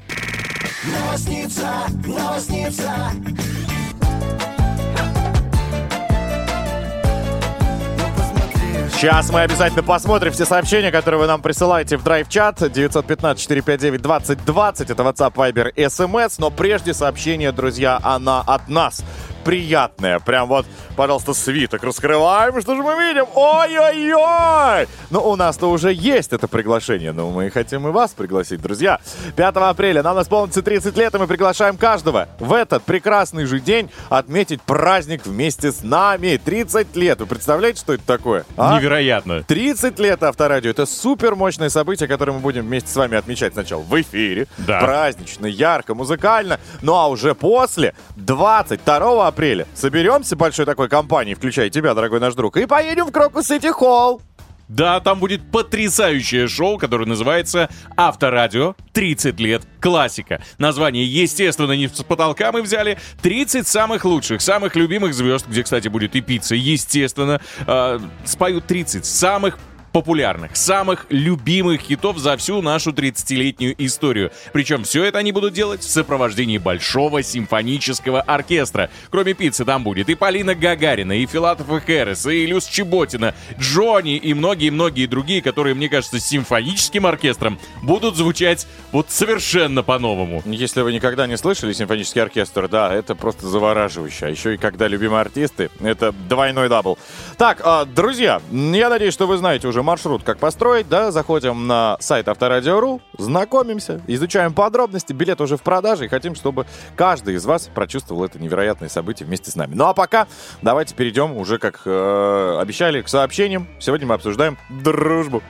[9.04, 14.92] Сейчас мы обязательно посмотрим все сообщения, которые вы нам присылаете в драйв-чат 915-459-2020.
[14.94, 16.36] Это WhatsApp, Viber, SMS.
[16.38, 19.04] Но прежде сообщение, друзья, она от нас.
[19.44, 20.20] Приятная.
[20.20, 22.62] Прям вот, пожалуйста, свиток раскрываем.
[22.62, 23.26] Что же мы видим?
[23.36, 24.88] Ой-ой-ой!
[25.10, 27.12] Ну, у нас-то уже есть это приглашение.
[27.12, 29.00] Но мы хотим и вас пригласить, друзья.
[29.36, 33.90] 5 апреля нам исполнится 30 лет, и мы приглашаем каждого в этот прекрасный же день
[34.10, 36.40] отметить праздник вместе с нами.
[36.44, 37.20] 30 лет.
[37.20, 38.46] Вы представляете, что это такое?
[38.58, 38.78] а?
[38.78, 39.44] Невероятно.
[39.44, 40.72] 30 лет авторадио.
[40.72, 44.48] Это супер мощное событие, которое мы будем вместе с вами отмечать сначала в эфире.
[44.60, 44.80] Да.
[44.80, 46.60] Празднично, ярко, музыкально.
[46.82, 49.33] Ну а уже после, 22 апреля,
[49.74, 54.22] соберемся большой такой компанией, включая тебя, дорогой наш друг, и поедем в Крокус Сити Холл.
[54.70, 58.76] Да, там будет потрясающее шоу, которое называется «Авторадио.
[58.94, 59.62] 30 лет.
[59.80, 60.42] Классика».
[60.58, 62.98] Название, естественно, не с потолка мы взяли.
[63.22, 67.42] 30 самых лучших, самых любимых звезд, где, кстати, будет и пицца, естественно.
[67.68, 69.60] э, споют 30 самых
[69.94, 74.32] популярных, самых любимых хитов за всю нашу 30-летнюю историю.
[74.52, 78.90] Причем все это они будут делать в сопровождении большого симфонического оркестра.
[79.12, 84.18] Кроме пиццы там будет и Полина Гагарина, и Филатов и Хэрис, и Илюс Чеботина, Джонни
[84.18, 90.42] и многие-многие другие, которые, мне кажется, с симфоническим оркестром будут звучать вот совершенно по-новому.
[90.46, 94.26] Если вы никогда не слышали симфонический оркестр, да, это просто завораживающе.
[94.26, 96.98] А еще и когда любимые артисты, это двойной double.
[97.38, 101.98] Так, а, друзья, я надеюсь, что вы знаете уже маршрут, как построить, да, заходим на
[102.00, 106.66] сайт Авторадио.ру, знакомимся, изучаем подробности, билет уже в продаже и хотим, чтобы
[106.96, 109.76] каждый из вас прочувствовал это невероятное событие вместе с нами.
[109.76, 110.28] Ну а пока
[110.62, 113.68] давайте перейдем уже, как э, обещали, к сообщениям.
[113.80, 115.44] Сегодня мы обсуждаем дружбу.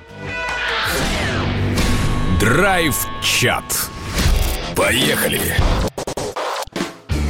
[2.39, 3.63] Драйв-чат.
[4.75, 5.39] Поехали.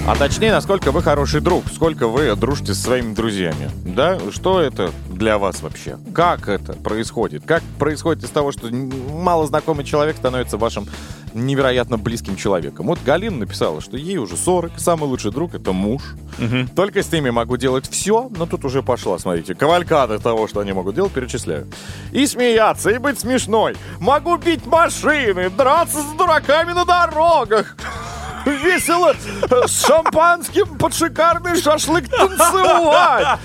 [0.06, 3.72] А точнее, насколько вы хороший друг, сколько вы дружите со своими друзьями.
[3.86, 4.20] Да?
[4.32, 5.98] Что это для вас вообще?
[6.13, 7.44] Как это происходит?
[7.46, 10.88] Как происходит из того, что малознакомый человек становится вашим
[11.34, 12.88] невероятно близким человеком?
[12.88, 16.02] Вот Галина написала, что ей уже 40, и самый лучший друг— это муж.
[16.76, 20.74] Только с ними могу делать все, но тут уже пошла, смотрите, кавалькада того, что они
[20.74, 21.70] могут делать, перечисляю.
[22.12, 23.78] И смеяться, и быть смешной.
[24.02, 27.78] Могу бить машины, драться с дураками на дорогах.
[28.45, 33.39] Весело э, с шампанским под шикарный шашлык танцевать.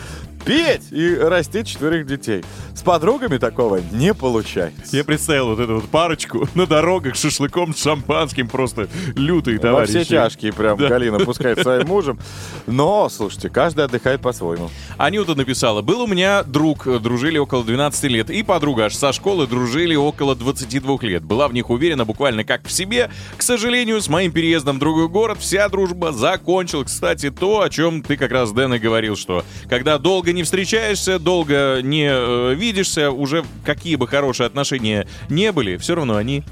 [0.44, 2.44] Петь и растить четверых детей.
[2.88, 4.96] Подругами такого не получается.
[4.96, 9.62] Я представил вот эту вот парочку на дорогах с шашлыком, с шампанским, просто лютые Во
[9.62, 9.90] товарищи.
[9.90, 10.88] все тяжкие прям Да.
[10.88, 12.18] Галина пускает своим мужем.
[12.66, 14.70] Но, слушайте, каждый отдыхает по-своему.
[14.96, 19.46] Анюта написала, был у меня друг, дружили около 12 лет, и подруга аж со школы
[19.46, 21.22] дружили около 22 лет.
[21.22, 23.11] Была в них уверена буквально как в себе.
[23.37, 26.87] К сожалению, с моим переездом в другой город вся дружба закончилась.
[26.87, 31.18] Кстати, то, о чем ты как раз, Дэн, и говорил, что когда долго не встречаешься,
[31.18, 36.45] долго не э, видишься, уже какие бы хорошие отношения не были, все равно они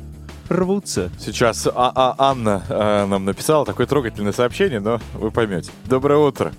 [0.48, 1.10] рвутся.
[1.20, 5.70] Сейчас А- А- Анна э, нам написала такое трогательное сообщение, но вы поймете.
[5.84, 6.52] Доброе утро.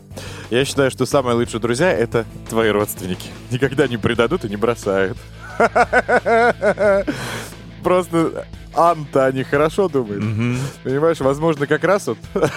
[0.50, 3.28] Я считаю, что самые лучшие друзья— это твои родственники.
[3.52, 5.18] Никогда не предадут и не бросают.
[7.84, 10.22] Просто Анта о них хорошо думает.
[10.84, 12.18] Понимаешь, возможно, как раз вот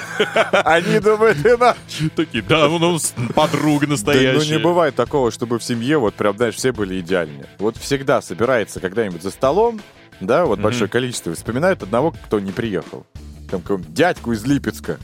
[0.52, 2.10] они думают иначе.
[2.14, 4.38] Такие, да, у нас подруга Да, настоящая.
[4.38, 7.46] ну не бывает такого, чтобы в семье вот прям, знаешь, все были идеальны.
[7.58, 9.80] Вот всегда собирается когда-нибудь за столом,
[10.20, 13.06] да, вот большое количество, вспоминают одного, кто не приехал.
[13.50, 14.98] Там какого-нибудь дядьку из Липецка.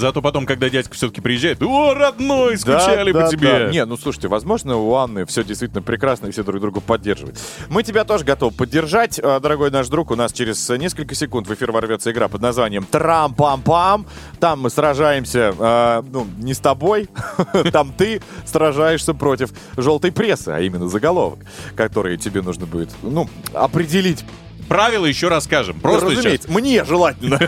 [0.00, 3.58] Зато потом, когда дядька все-таки приезжает, о, родной, скучали Да, по да, тебе.
[3.66, 3.70] да.
[3.70, 7.38] Не, ну слушайте, возможно, у Анны все действительно прекрасно, и все друг друга поддерживают.
[7.68, 10.10] Мы тебя тоже готовы поддержать, э, дорогой наш друг.
[10.10, 14.06] У нас через несколько секунд в эфир ворвется игра под названием Трам-пам-пам.
[14.40, 17.10] Там мы сражаемся, э, ну, не с тобой,
[17.70, 21.40] там ты сражаешься против желтой прессы, а именно заголовок,
[21.76, 24.24] который тебе нужно будет, ну, определить
[24.70, 25.80] Правила еще расскажем.
[25.80, 26.18] Просто сейчас.
[26.18, 27.40] Разумеется, мне желательно.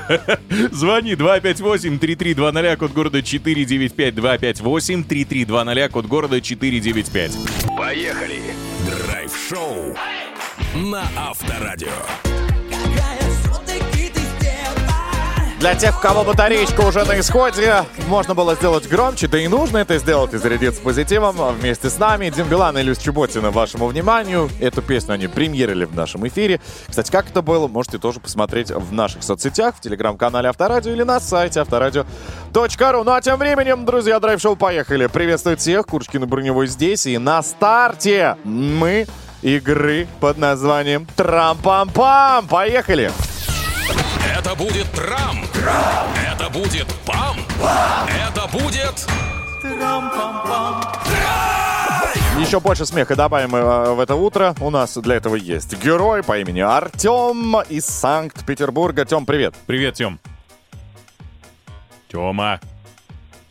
[0.72, 7.32] Звони 258-3320, код города 495, 258-3320, код города 495.
[7.78, 8.40] Поехали!
[9.06, 9.96] Драйв-шоу
[10.74, 12.31] на Авторадио.
[15.62, 19.78] Для тех, у кого батареечка уже на исходе, можно было сделать громче, да и нужно
[19.78, 21.36] это сделать и зарядиться позитивом.
[21.54, 24.50] Вместе с нами Дим Билан и Люсь Чеботина вашему вниманию.
[24.58, 26.60] Эту песню они премьерили в нашем эфире.
[26.88, 31.20] Кстати, как это было, можете тоже посмотреть в наших соцсетях, в телеграм-канале Авторадио или на
[31.20, 33.04] сайте авторадио.ру.
[33.04, 35.06] Ну а тем временем, друзья, драйв-шоу поехали.
[35.06, 37.06] Приветствую всех, Курочкин и Броневой здесь.
[37.06, 39.06] И на старте мы
[39.42, 42.48] игры под названием Трам-пам-пам.
[42.48, 43.12] Поехали!
[44.36, 45.44] Это будет трам.
[46.32, 47.36] Это будет пам.
[48.26, 49.06] Это будет...
[52.38, 54.54] Еще больше смеха добавим э, в это утро.
[54.60, 59.04] У нас для этого есть герой по имени Артем из Санкт-Петербурга.
[59.04, 59.54] Тем, привет.
[59.66, 60.18] Привет, Тем.
[62.10, 62.60] Тема.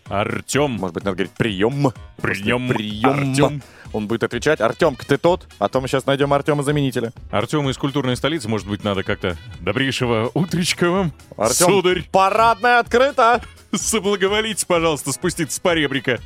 [0.10, 0.71] Артем.
[0.71, 1.93] Может быть, надо говорить прием.
[2.21, 2.67] Прием.
[2.67, 3.10] Прием.
[3.10, 3.62] Артем.
[3.93, 4.62] Он будет отвечать.
[4.62, 5.47] Артемка, ты тот?
[5.60, 7.13] А то мы сейчас найдем Артема-заменителя.
[7.30, 11.13] Артем из культурной столицы, может быть, надо как-то добрейшего утречка вам.
[11.38, 13.41] Артем, Сударь, парадная открыта.
[13.75, 16.19] соблаговолите, пожалуйста, спуститься с поребрика.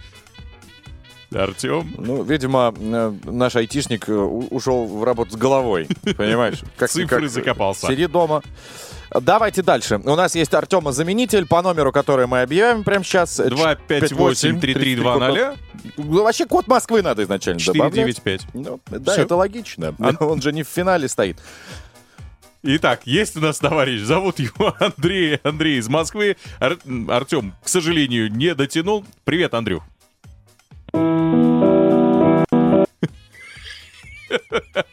[1.33, 1.93] Артем.
[1.97, 5.87] Ну, видимо, э, наш айтишник э, ушел в работу с головой.
[6.17, 6.61] Понимаешь?
[6.77, 7.87] Как Цифры закопался.
[7.87, 8.41] Сиди дома.
[9.21, 10.01] Давайте дальше.
[10.03, 13.39] У нас есть Артема-заменитель по номеру, который мы объявим прямо сейчас.
[13.39, 15.57] 258-3320.
[15.97, 18.15] Ну, Вообще код Москвы надо изначально добавлять.
[18.17, 18.41] 495.
[18.53, 19.21] Ну, да, Всё.
[19.21, 19.95] это логично.
[19.99, 21.37] А- Он же не в финале стоит.
[22.67, 26.35] Итак, есть у нас товарищ, зовут его Андрей, Андрей из Москвы.
[26.59, 29.05] Ар- Артем, к сожалению, не дотянул.
[29.23, 29.83] Привет, Андрюх.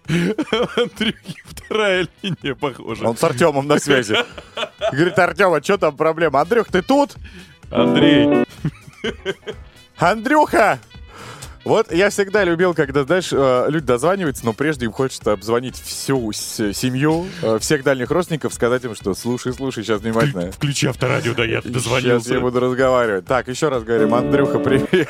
[0.08, 3.06] Андрюхи вторая линия, похоже.
[3.06, 4.16] Он с Артемом на связи.
[4.92, 6.40] Говорит, Артем, а что там проблема?
[6.40, 7.16] Андрюх, ты тут?
[7.70, 8.44] Андрей,
[9.96, 10.78] Андрюха!
[11.64, 16.32] Вот я всегда любил, когда, знаешь, э, люди дозваниваются, но прежде им хочется обзвонить всю
[16.32, 20.50] семью, э, всех дальних родственников, сказать им, что слушай, слушай, сейчас внимательно.
[20.50, 22.34] включи авторадио, да я Сейчас дозвонился.
[22.34, 23.26] я буду разговаривать.
[23.26, 25.08] Так, еще раз говорим, Андрюха, привет.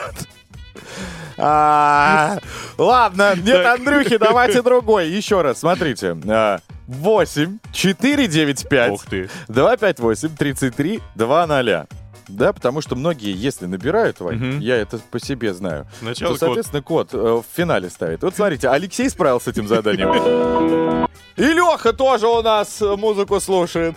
[1.39, 2.39] А,
[2.79, 3.65] Ладно, нет.
[3.67, 5.09] Андрюхи, давайте другой.
[5.09, 6.17] Еще раз, смотрите.
[6.29, 9.31] А, 8 4 9 5 Ух ты.
[9.49, 11.89] 258 33 20.
[12.29, 14.59] Да, потому что многие, если набирают, Вань, Мгм.
[14.61, 18.23] я это по себе знаю, Сначала то, соответственно, код э, в финале ставит.
[18.23, 21.09] Вот смотрите, Алексей справился с этим заданием.
[21.37, 23.97] И Леха тоже у нас музыку слушает.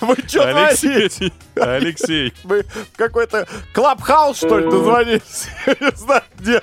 [0.00, 0.44] Вы что?
[0.44, 2.34] Алексей, Алексей.
[2.44, 5.46] Вы в какой-то клабхаус, что ли, дозвонились?
[5.66, 6.62] Я не знаю, где.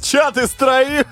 [0.00, 1.06] Чат из троих.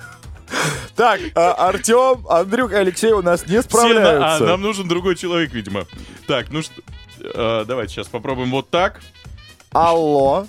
[0.95, 4.43] Так, а, Артем, Андрюх и Алексей у нас не Все на- А, справляются.
[4.45, 5.85] нам нужен другой человек, видимо.
[6.27, 6.73] Так, ну что...
[7.19, 9.01] э, давайте сейчас попробуем вот так.
[9.71, 10.45] Алло.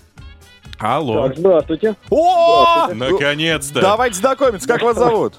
[0.78, 1.28] Алло.
[1.28, 1.96] Так, здравствуйте.
[2.10, 2.88] О!
[2.92, 3.80] Наконец-то.
[3.80, 5.34] Давайте знакомиться, как вас зовут?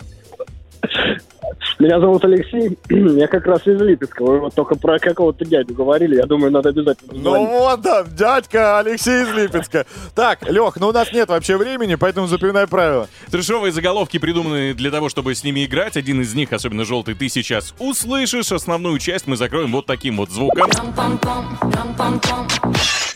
[1.80, 2.78] Меня зовут Алексей.
[2.90, 4.24] Я как раз из Липецка.
[4.24, 6.16] Вы вот только про какого-то дядю говорили.
[6.16, 9.86] Я думаю, надо обязательно Ну вот, да, дядька Алексей из Липецка.
[10.14, 13.08] Так, Лех, ну у нас нет вообще времени, поэтому запоминай правила.
[13.30, 15.98] Трешовые заголовки придуманы для того, чтобы с ними играть.
[15.98, 18.52] Один из них, особенно желтый, ты сейчас услышишь.
[18.52, 20.70] Основную часть мы закроем вот таким вот звуком.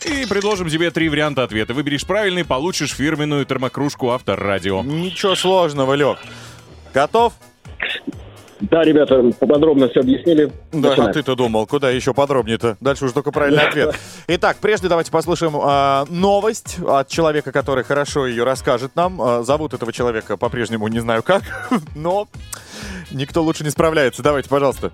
[0.04, 1.72] И предложим тебе три варианта ответа.
[1.72, 4.82] Выберешь правильный, получишь фирменную термокружку Авторадио.
[4.82, 6.18] Ничего сложного, Лех.
[6.92, 7.34] Готов?
[8.60, 10.52] Да, ребята, подробно все объяснили.
[10.72, 11.12] Да, а Начинаем.
[11.14, 12.76] ты-то думал, куда еще подробнее-то?
[12.80, 13.98] Дальше уже только правильный ответ.
[14.28, 19.20] Итак, прежде давайте послушаем а, новость от человека, который хорошо ее расскажет нам.
[19.20, 21.42] А, зовут этого человека по-прежнему не знаю как,
[21.94, 22.28] но
[23.10, 24.22] никто лучше не справляется.
[24.22, 24.92] Давайте, пожалуйста.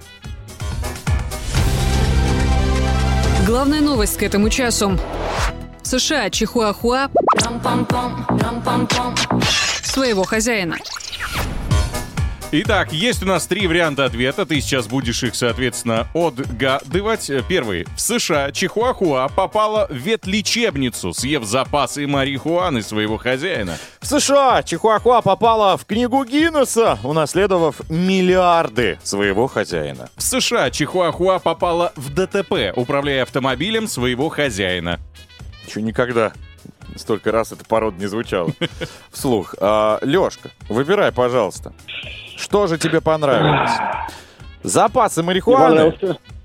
[3.46, 4.98] Главная новость к этому часу.
[5.82, 7.10] США Чихуахуа
[9.82, 10.76] своего хозяина.
[12.52, 14.46] Итак, есть у нас три варианта ответа.
[14.46, 17.28] Ты сейчас будешь их, соответственно, отгадывать.
[17.48, 17.86] Первый.
[17.96, 23.76] В США Чихуахуа попала в ветлечебницу, съев запасы марихуаны своего хозяина.
[24.00, 30.08] В США Чихуахуа попала в книгу Гиннесса, унаследовав миллиарды своего хозяина.
[30.14, 35.00] В США Чихуахуа попала в ДТП, управляя автомобилем своего хозяина.
[35.66, 36.32] Еще никогда
[36.94, 38.52] столько раз эта порода не звучала.
[39.10, 39.56] Вслух.
[39.58, 41.72] А, Лешка, выбирай, пожалуйста.
[42.36, 43.70] Что же тебе понравилось?
[44.62, 45.94] Запасы марихуаны?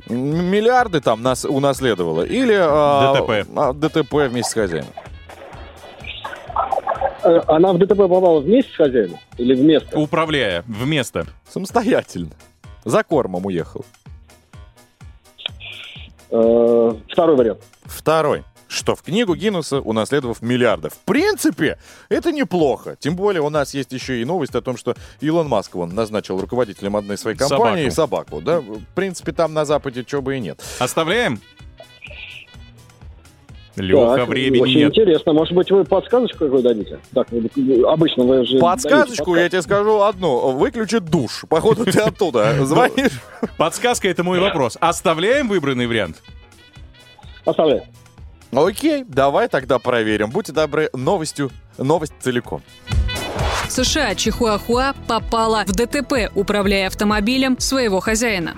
[0.08, 2.24] Миллиарды там нас унаследовала?
[2.24, 3.48] Или а, ДТП.
[3.56, 4.90] а, ДТП вместе с хозяином?
[7.24, 9.98] Э, Она в ДТП попала вместе с хозяином или вместо?
[10.00, 11.26] Управляя вместо.
[11.48, 12.32] Самостоятельно.
[12.84, 13.86] За кормом уехал.
[16.32, 17.62] Э, Второй вариант.
[17.86, 18.44] Второй.
[18.72, 20.94] Что в книгу Гиннесса унаследовав миллиардов.
[20.94, 22.96] В принципе, это неплохо.
[22.98, 26.40] Тем более у нас есть еще и новость о том, что Илон Маск он назначил
[26.40, 28.40] руководителем одной своей компании собаку.
[28.40, 28.62] да?
[28.62, 30.64] В принципе, там на Западе чего бы и нет.
[30.80, 31.42] Оставляем?
[33.76, 34.92] Леха, Так, времени Очень нет.
[34.92, 35.34] интересно.
[35.34, 37.00] Может быть, вы подсказочку какую дадите?
[37.14, 37.28] Так,
[37.88, 38.58] обычно вы же...
[38.60, 40.52] Подсказочку я тебе скажу одну.
[40.52, 41.44] Выключи душ.
[41.50, 43.22] Походу, ты оттуда звонишь.
[43.58, 44.78] Подсказка— это мой вопрос.
[44.80, 46.22] Оставляем выбранный вариант?
[47.44, 47.86] подсказку.
[48.52, 50.30] Окей, давай тогда проверим.
[50.30, 52.62] Будьте добры, новостью, новость целиком.
[53.70, 58.56] США Чихуахуа попала в ДТП, управляя автомобилем своего хозяина.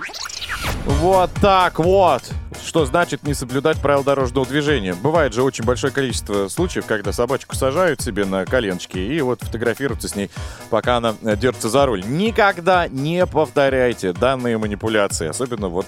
[0.86, 2.24] Вот так вот.
[2.66, 4.96] Что значит не соблюдать правила дорожного движения?
[4.96, 10.08] Бывает же очень большое количество случаев, когда собачку сажают себе на коленочки и вот фотографируются
[10.08, 10.32] с ней,
[10.70, 12.04] пока она э, держится за руль.
[12.06, 15.28] Никогда не повторяйте данные манипуляции.
[15.28, 15.86] Особенно вот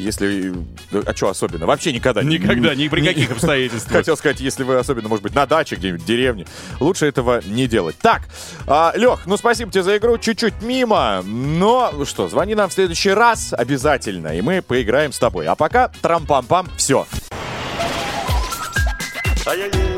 [0.00, 0.54] если...
[0.92, 1.66] А что особенно?
[1.66, 2.22] Вообще никогда.
[2.22, 3.92] Никогда, ни при каких обстоятельствах.
[3.98, 6.46] Хотел сказать, если вы особенно, может быть, на даче где-нибудь, в деревне,
[6.80, 7.96] лучше этого не делать.
[8.00, 8.22] Так,
[8.66, 13.10] а, Лех, ну спасибо тебе за игру, чуть-чуть мимо, но что, звони нам в следующий
[13.10, 15.46] раз обязательно, и мы поиграем с тобой.
[15.46, 17.06] А пока трам-пам-пам, все.
[19.44, 19.89] Поехали.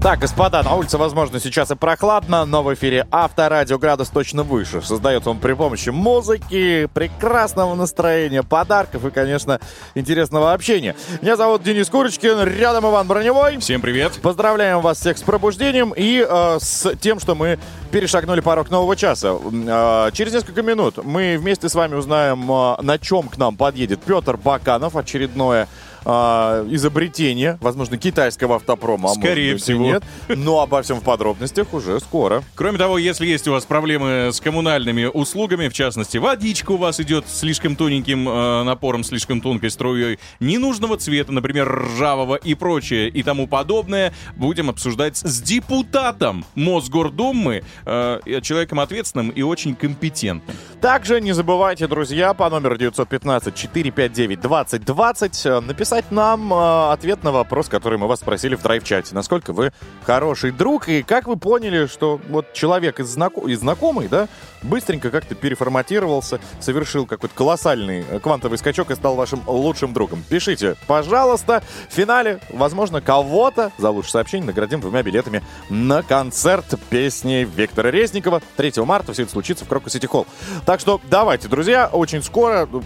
[0.00, 4.80] Так, господа, на улице, возможно, сейчас и прохладно, но в эфире Авторадио градус точно выше.
[4.80, 9.58] Создается он при помощи музыки, прекрасного настроения, подарков и, конечно,
[9.96, 10.94] интересного общения.
[11.20, 13.58] Меня зовут Денис Курочкин, рядом Иван Броневой.
[13.58, 14.20] Всем привет.
[14.22, 17.58] Поздравляем вас всех с пробуждением и э, с тем, что мы
[17.90, 19.36] перешагнули порог нового часа.
[19.36, 24.00] Э, через несколько минут мы вместе с вами узнаем, э, на чем к нам подъедет
[24.04, 25.66] Петр Баканов, очередное
[26.08, 29.10] э, изобретение, возможно, китайского автопрома.
[29.10, 29.84] а может Скорее и всего.
[29.84, 30.02] Нет.
[30.28, 32.42] Но обо всем в подробностях уже скоро.
[32.54, 36.98] Кроме того, если есть у вас проблемы с коммунальными услугами, в частности, водичка у вас
[37.00, 43.22] идет слишком тоненьким э, напором, слишком тонкой струей, ненужного цвета, например, ржавого и прочее и
[43.22, 50.56] тому подобное, будем обсуждать с депутатом Мосгордумы, э, человеком ответственным и очень компетентным.
[50.80, 57.98] Также не забывайте, друзья, по номеру 915-459-2020 э, написать нам э, ответ на вопрос, который
[57.98, 59.14] мы вас спросили в драйв-чате.
[59.14, 59.72] Насколько вы
[60.04, 64.28] хороший друг и как вы поняли, что вот человек из, знако- из знакомый, да,
[64.62, 70.24] быстренько как-то переформатировался, совершил какой-то колоссальный э, квантовый скачок и стал вашим лучшим другом.
[70.28, 71.62] Пишите, пожалуйста.
[71.88, 78.42] В финале, возможно, кого-то за лучшее сообщение наградим двумя билетами на концерт песни Виктора Резникова
[78.56, 79.12] 3 марта.
[79.12, 80.26] Все это случится в Крокус Сити Холл.
[80.66, 82.82] Так что давайте, друзья, очень скоро, ну,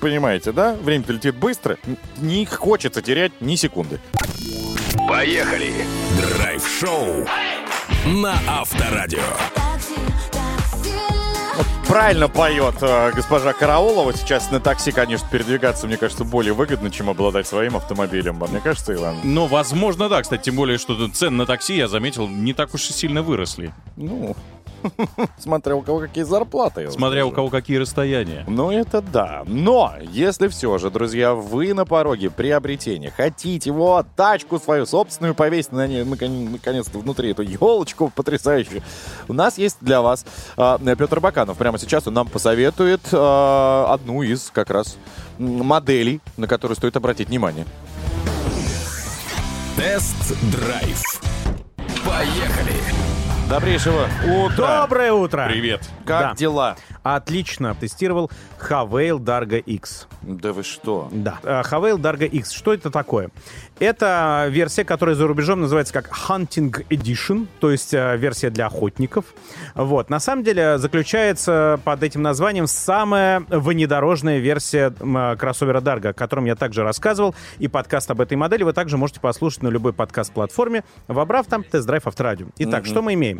[0.00, 0.74] понимаете, да?
[0.74, 1.78] Время-то летит быстро.
[2.18, 4.00] Не хочется терять ни секунды.
[5.08, 5.72] Поехали.
[6.18, 7.26] Драйв-шоу
[8.06, 9.20] на Авторадио.
[11.90, 14.12] Правильно поет э, госпожа Караулова.
[14.12, 18.42] Сейчас на такси, конечно, передвигаться, мне кажется, более выгодно, чем обладать своим автомобилем.
[18.44, 19.16] А Мне кажется, Иван?
[19.24, 22.88] Но, возможно, да, кстати, тем более, что цены на такси, я заметил, не так уж
[22.90, 23.74] и сильно выросли.
[23.96, 24.36] Ну,
[25.38, 26.90] смотря у кого какие зарплаты.
[26.90, 28.44] Смотря у кого какие расстояния.
[28.48, 29.42] Ну, это да.
[29.46, 35.72] Но, если все же, друзья, вы на пороге приобретения, хотите вот тачку свою собственную повесить
[35.72, 38.82] на ней, након- наконец-то, внутри эту елочку потрясающую,
[39.28, 40.24] у нас есть для вас
[40.56, 41.56] а, Петр Баканов.
[41.58, 44.96] Прямо сейчас он нам посоветует а, одну из как раз
[45.38, 47.66] моделей, на которую стоит обратить внимание.
[49.76, 51.22] Тест-драйв.
[52.04, 53.09] Поехали.
[53.50, 54.06] Добрейшего
[54.44, 54.82] утра.
[54.82, 55.46] Доброе утро!
[55.48, 55.80] Привет.
[56.06, 56.34] Как Да.
[56.34, 56.76] дела?
[57.02, 57.74] Отлично.
[57.74, 58.30] Тестировал
[58.60, 60.06] Havail Dargo X.
[60.22, 61.08] Да вы что?
[61.10, 61.38] Да.
[61.42, 62.52] Э, Havail Dargo X.
[62.52, 63.30] Что это такое?
[63.80, 69.24] Это версия, которая за рубежом называется как Hunting Edition, то есть э, версия для охотников.
[69.74, 70.10] Вот.
[70.10, 76.12] На самом деле заключается под этим названием самая внедорожная версия м, э, кроссовера Dargo, о
[76.12, 77.34] котором я также рассказывал.
[77.58, 82.06] И подкаст об этой модели вы также можете послушать на любой подкаст-платформе, вобрав там тест-драйв
[82.06, 82.46] Авторадио.
[82.58, 83.39] Итак, что мы имеем?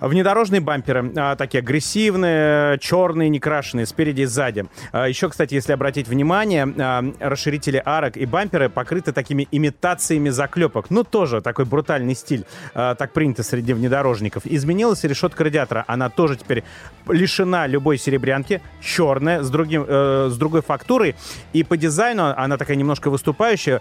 [0.00, 4.66] Внедорожные бамперы, а, такие агрессивные, черные, некрашенные, спереди и сзади.
[4.92, 10.90] А, еще, кстати, если обратить внимание, а, расширители арок и бамперы покрыты такими имитациями заклепок.
[10.90, 12.44] Ну, тоже такой брутальный стиль.
[12.74, 14.46] Так принято среди внедорожников.
[14.46, 15.84] Изменилась решетка радиатора.
[15.86, 16.64] Она тоже теперь
[17.08, 21.16] лишена любой серебрянки, черная, с, другим, э, с другой фактурой.
[21.52, 23.80] И по дизайну она такая немножко выступающая,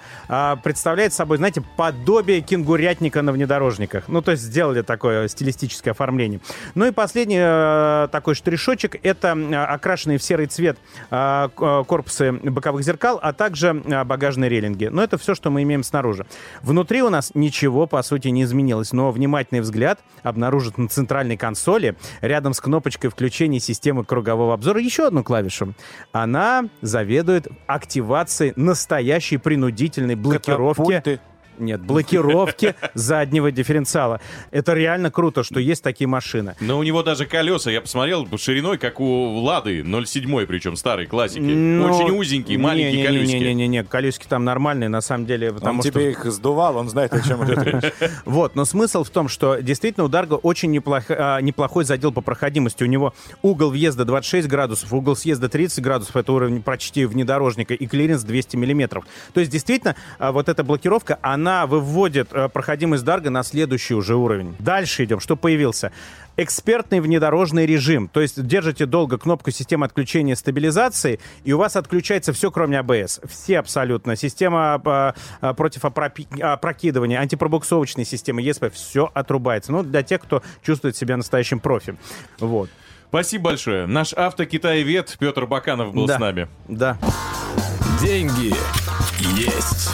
[0.63, 4.07] представляет собой, знаете, подобие кенгурятника на внедорожниках.
[4.07, 6.06] Ну, то есть сделали такое стилистическое оформление.
[6.07, 6.39] Оформлении.
[6.75, 10.77] Ну и последний э, такой штришочек— это э, окрашенные в серый цвет
[11.11, 14.85] э, э, корпусы боковых зеркал, а также э, багажные рейлинги.
[14.85, 16.25] Но это все, что мы имеем снаружи.
[16.61, 21.95] Внутри у нас ничего, по сути, не изменилось, но внимательный взгляд обнаружит на центральной консоли
[22.21, 25.73] рядом с кнопочкой включения системы кругового обзора еще одну клавишу.
[26.11, 30.93] Она заведует активацией настоящей принудительной блокировки.
[30.93, 31.19] Катапульты.
[31.57, 34.19] Нет, блокировки заднего дифференциала.
[34.51, 36.55] Это реально круто, что есть такие машины.
[36.59, 41.39] Но у него даже колеса, я посмотрел, шириной, как у Лады 07, причем старой классики.
[41.39, 43.35] Ну, Очень узенькие, маленькие колесики.
[43.35, 45.91] Не-не-не, колесики там нормальные, на самом деле, потому Он что...
[45.91, 47.93] тебе их сдувал, он знает, о чем речь.
[48.25, 52.21] Вот, но смысл в том, что действительно у Дарго очень неплох- а, неплохой задел по
[52.21, 52.83] проходимости.
[52.83, 57.87] У него угол въезда 26 градусов, угол съезда 30 градусов, это уровень почти внедорожника, и
[57.87, 59.05] клиренс 200 миллиметров.
[59.33, 64.15] То есть действительно а, вот эта блокировка, она выводит а, проходимость Дарго на следующий уже
[64.15, 64.55] уровень.
[64.59, 65.19] Дальше идем.
[65.19, 65.91] Что появился?
[66.39, 68.07] Экспертный внедорожный режим.
[68.09, 73.21] То есть держите долго кнопку системы отключения стабилизации, и у вас отключается все, кроме АБС.
[73.27, 74.15] Все абсолютно.
[74.15, 79.71] Система а, а, против опрокидывания, антипробуксовочной системы ESP, все отрубается.
[79.71, 81.97] Ну, для тех, кто чувствует себя настоящим профи.
[82.39, 82.69] Вот.
[83.09, 83.87] Спасибо большое.
[83.87, 86.17] Наш автокитаевед Петр Баканов был Да.
[86.17, 86.49] с нами.
[86.67, 86.97] Да.
[88.01, 88.53] Деньги
[89.39, 89.89] есть.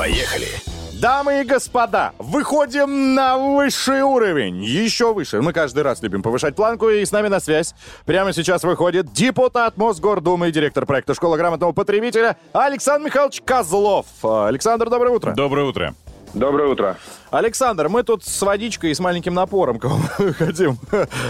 [0.00, 0.48] Поехали.
[0.94, 5.42] Дамы и господа, выходим на высший уровень, еще выше.
[5.42, 7.74] Мы каждый раз любим повышать планку, и с нами на связь
[8.06, 14.06] прямо сейчас выходит депутат Мосгордумы и директор проекта «Школа грамотного потребителя» Александр Михайлович Козлов.
[14.22, 15.34] Александр, доброе утро.
[15.34, 15.94] Доброе утро.
[16.32, 16.96] Доброе утро.
[17.30, 20.00] Александр, мы тут с водичкой и с маленьким напором к вам
[20.38, 20.78] хотим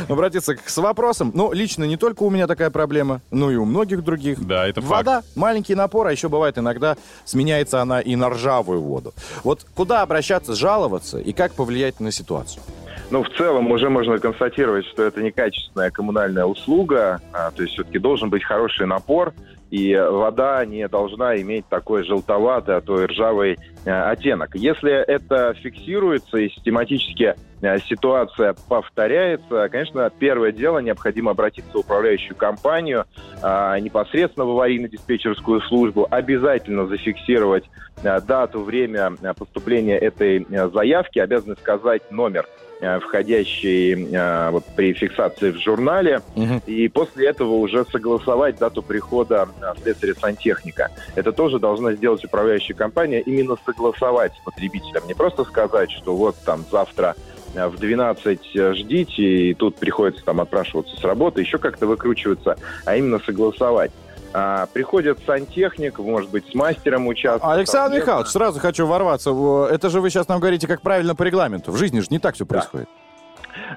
[0.09, 1.31] обратиться к- с вопросом.
[1.35, 4.45] Ну, лично не только у меня такая проблема, но и у многих других.
[4.47, 4.91] Да, это факт.
[4.91, 9.15] Вода, маленький напор, а еще бывает иногда сменяется она и на ржавую воду.
[9.43, 12.63] Вот куда обращаться, жаловаться и как повлиять на ситуацию?
[13.11, 17.99] Ну, в целом уже можно констатировать, что это некачественная коммунальная услуга, а, то есть все-таки
[17.99, 19.33] должен быть хороший напор,
[19.71, 24.55] и вода не должна иметь такой желтоватый, а то и ржавый э, оттенок.
[24.55, 32.37] Если это фиксируется и систематически э, ситуация повторяется, конечно, первое дело, необходимо обратиться в управляющую
[32.37, 33.05] компанию,
[33.43, 37.65] а, непосредственно в аварийно-диспетчерскую службу, обязательно зафиксировать
[38.03, 42.47] э, дату, время поступления этой заявки, обязаны сказать номер
[42.81, 46.23] э, входящий э, вот, при фиксации в журнале,
[46.67, 50.91] и после этого уже согласовать дату прихода э, слесаря-сантехника.
[51.15, 55.03] Это тоже должна сделать управляющая компания, именно согласовать с потребителем.
[55.07, 57.15] Не просто сказать, что вот там завтра
[57.55, 58.41] э, в 12
[58.77, 63.93] ждите, и тут приходится там отпрашиваться с работы, еще как-то выкручиваться, а именно согласовать.
[64.33, 67.57] А, приходит сантехник, может быть, с мастером участвует.
[67.57, 69.31] Александр Михайлович, сразу хочу ворваться.
[69.71, 71.73] Это же вы сейчас нам говорите, как правильно по регламенту.
[71.73, 72.89] В жизни же не так все происходит.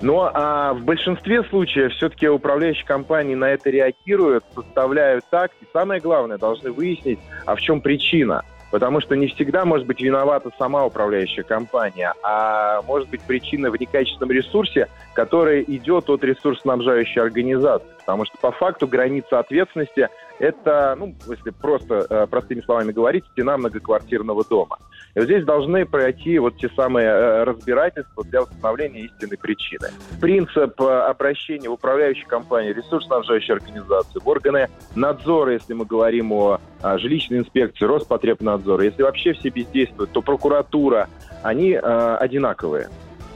[0.01, 5.99] Но а, в большинстве случаев все-таки управляющие компании на это реагируют, составляют так, и самое
[5.99, 8.43] главное, должны выяснить, а в чем причина.
[8.71, 13.79] Потому что не всегда может быть виновата сама управляющая компания, а может быть причина в
[13.79, 17.87] некачественном ресурсе, который идет от ресурсоснабжающей организации.
[17.99, 20.09] Потому что по факту граница ответственности–
[20.39, 24.77] это, ну, если просто э, простыми словами говорить, стена многоквартирного дома.
[25.15, 29.89] И вот здесь должны пройти вот те самые э, разбирательства для установления истинной причины.
[30.19, 36.59] Принцип э, обращения в управляющую компанию, ресурсоснабжающую организацию, в органы надзора, если мы говорим о,
[36.81, 41.07] жилищной инспекции, Роспотребнадзора, если вообще все бездействуют, то прокуратура,
[41.43, 42.89] они одинаковые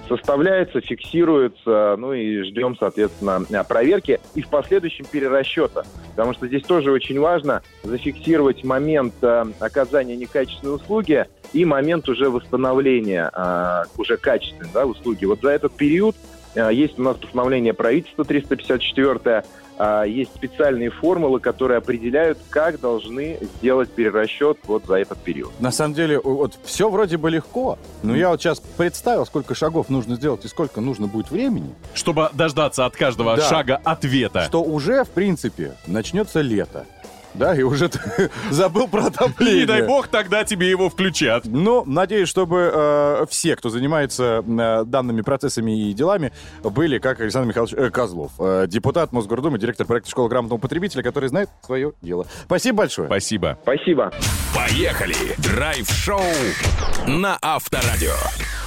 [0.08, 5.86] составляется, фиксируется, ну и ждем, соответственно, э, проверки и в последующем перерасчета.
[6.12, 12.30] Потому что здесь тоже очень важно зафиксировать момент э, оказания некачественной услуги и момент уже
[12.30, 15.26] восстановления э, уже качественной да, услуги.
[15.26, 16.16] Вот за этот период
[16.72, 19.44] есть у нас постановление правительства 354 а,
[20.08, 25.52] есть специальные формулы, которые определяют, как должны сделать перерасчет вот за этот период.
[25.60, 29.90] На самом деле, вот все вроде бы легко, но я вот сейчас представил, сколько шагов
[29.90, 31.74] нужно сделать и сколько нужно будет времени.
[31.94, 33.44] Чтобы дождаться от каждого Да.
[33.44, 34.44] шага ответа.
[34.44, 36.86] Что уже, в принципе, начнется лето.
[37.38, 39.62] Да, и уже ты забыл про отопление.
[39.62, 41.46] Не дай бог, тогда тебе его включат.
[41.46, 46.32] Ну, надеюсь, чтобы э, все, кто занимается э, данными процессами и делами,
[46.64, 51.30] были, как Александр Михайлович э, Козлов, э, депутат Мосгордумы, директор проекта «Школа грамотного потребителя», который
[51.30, 52.26] знает свое дело.
[52.46, 53.08] Спасибо большое.
[53.08, 53.58] Спасибо.
[53.62, 54.12] Спасибо.
[54.56, 55.16] Поехали!
[55.38, 56.22] Драйв-шоу
[57.08, 58.16] на Авторадио.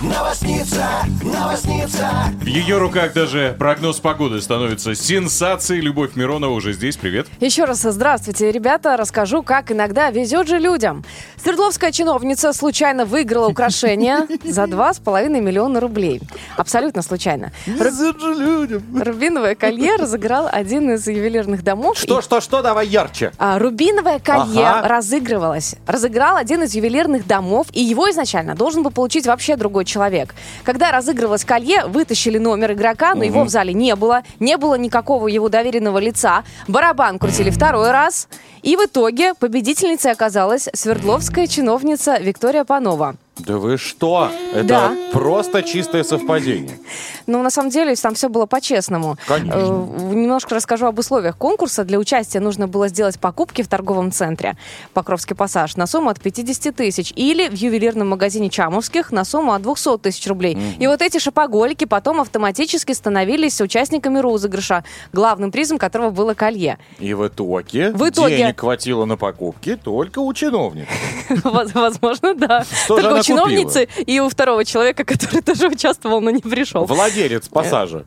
[0.00, 0.86] Новосница,
[1.22, 2.08] новосница.
[2.40, 5.82] В ее руках даже прогноз погоды становится сенсацией.
[5.82, 6.96] Любовь Миронова уже здесь.
[6.96, 7.26] Привет.
[7.40, 11.04] Еще раз здравствуйте, ребята, расскажу, как иногда везет же людям.
[11.42, 16.20] Свердловская чиновница случайно выиграла украшение за 2,5 миллиона рублей.
[16.56, 17.52] Абсолютно случайно.
[17.66, 18.82] Везет же людям.
[18.94, 21.98] Рубиновое колье разыграл один из ювелирных домов.
[21.98, 22.62] Что, что, что?
[22.62, 23.32] Давай ярче.
[23.38, 24.88] А, Рубиновое колье Ага.
[24.88, 25.76] разыгрывалось.
[25.86, 30.34] Разыграл один из ювелирных домов, и его изначально должен был получить вообще другой человек.
[30.64, 34.22] Когда разыгрывалось колье, вытащили номер игрока, но его в зале не было.
[34.38, 36.44] Не было никакого его доверенного лица.
[36.68, 38.28] Барабан крутили второй раз.
[38.62, 43.16] И в итоге победительницей оказалась свердловская чиновница Виктория Панова.
[43.46, 44.30] Да вы что?
[44.52, 44.92] Это Да.
[45.12, 46.78] просто чистое совпадение.
[47.26, 49.16] Но на самом деле там все было по-честному.
[49.26, 49.58] Конечно.
[49.58, 51.84] Э, Немножко расскажу об условиях конкурса.
[51.84, 54.56] Для участия нужно было сделать покупки в торговом центре
[54.94, 59.62] Покровский пассаж на сумму от 50 тысяч или в ювелирном магазине Чамовских на сумму от
[59.62, 60.58] 200 тысяч рублей.
[60.78, 66.78] И вот эти шопоголики потом автоматически становились участниками розыгрыша, главным призом которого было колье.
[66.98, 70.90] И в итоге, В итоге- денег хватило на покупки только у чиновника.
[71.44, 72.64] Воз- Возможно, да.
[72.84, 76.84] Что же она чиновницы и у второго человека, который тоже участвовал, но не пришел.
[76.84, 78.04] Владелец пассажа.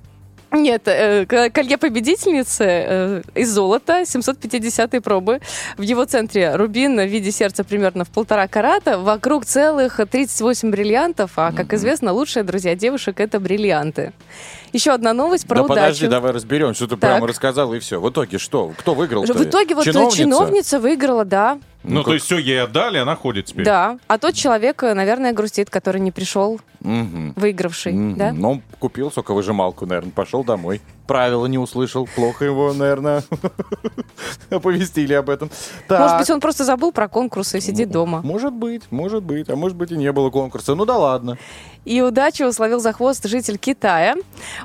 [0.53, 5.41] Нет, э, колье победительницы э, из золота 750 пробы.
[5.78, 8.99] В его центре рубин в виде сердца примерно в полтора карата.
[8.99, 11.32] Вокруг целых 38 бриллиантов.
[11.38, 14.13] А, как известно, лучшие друзья девушек— это бриллианты.
[14.74, 15.80] Еще одна новость про да удачу.
[15.80, 16.99] подожди, давай разберем, что ты Так.
[16.99, 17.99] прямо рассказала и все.
[17.99, 18.74] В итоге что?
[18.78, 19.24] Кто выиграл?
[19.24, 21.57] В итоге вот э, чиновница выиграла, да.
[21.84, 23.65] Ну, то есть все ей отдали, она ходит теперь.
[23.65, 23.97] Да.
[24.07, 27.34] А тот человек, э, наверное, грустит, который не пришел, Мгм.
[27.36, 27.91] выигравший.
[27.93, 28.15] Мгм.
[28.17, 28.31] Да?
[28.31, 30.81] Ну, купил соковыжималку, наверное, пошел домой.
[31.07, 33.23] Правила не услышал, плохо его, наверное,
[34.49, 35.49] оповестили об этом.
[35.89, 36.19] Может Так.
[36.19, 38.21] быть, он просто забыл про конкурс и сидит дома.
[38.23, 40.75] Может быть, может быть, а может быть и не было конкурса.
[40.75, 41.38] Ну да ладно.
[41.86, 44.15] И удачу словил за хвост житель Китая.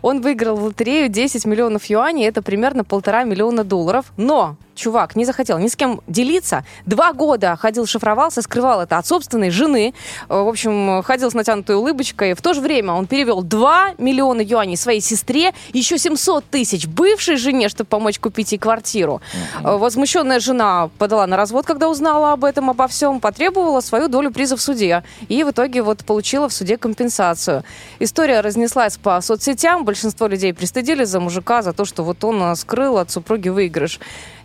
[0.03, 4.13] Он выиграл в лотерею 10 миллионов юаней, это примерно полтора миллиона долларов.
[4.17, 6.65] Но чувак не захотел ни с кем делиться.
[6.87, 9.93] Два года ходил, шифровался, скрывал это от собственной жены.
[10.29, 12.35] Э, В общем, ходил с натянутой улыбочкой.
[12.35, 17.37] В то же время он перевел 2 миллиона юаней своей сестре, еще 700 тысяч бывшей
[17.37, 19.21] жене, чтобы помочь купить ей квартиру.
[19.63, 24.31] Э, Возмущенная жена подала на развод, когда узнала об этом, обо всем, потребовала свою долю
[24.31, 25.03] приза в суде.
[25.29, 27.65] И в итоге вот получила в суде компенсацию.
[27.99, 29.85] История разнеслась по соцсетям.
[29.85, 33.99] Большинство людей пристыдились за мужика, за то, что вот он э, скрыл от супруги выигрыш.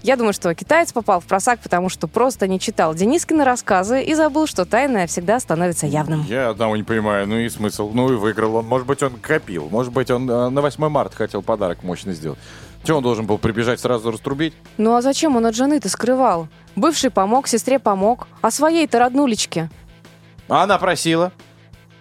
[0.03, 4.13] Я думаю, что китаец попал в просак, потому что просто не читал Денискины рассказы и
[4.15, 6.25] забыл, что тайное всегда становится явным.
[6.25, 7.89] Я одного не понимаю, ну и смысл.
[7.93, 8.65] Ну и выиграл он.
[8.65, 9.69] Может быть, он копил.
[9.69, 12.37] Может быть, он э, на 8 марта хотел подарок мощный сделать.
[12.83, 14.53] Что он должен был прибежать сразу раструбить?
[14.77, 16.49] Ну а зачем он от жены-то скрывал?
[16.75, 19.69] Бывший помог, сестре помог, а своей-то роднулечке.
[20.49, 21.31] А она просила.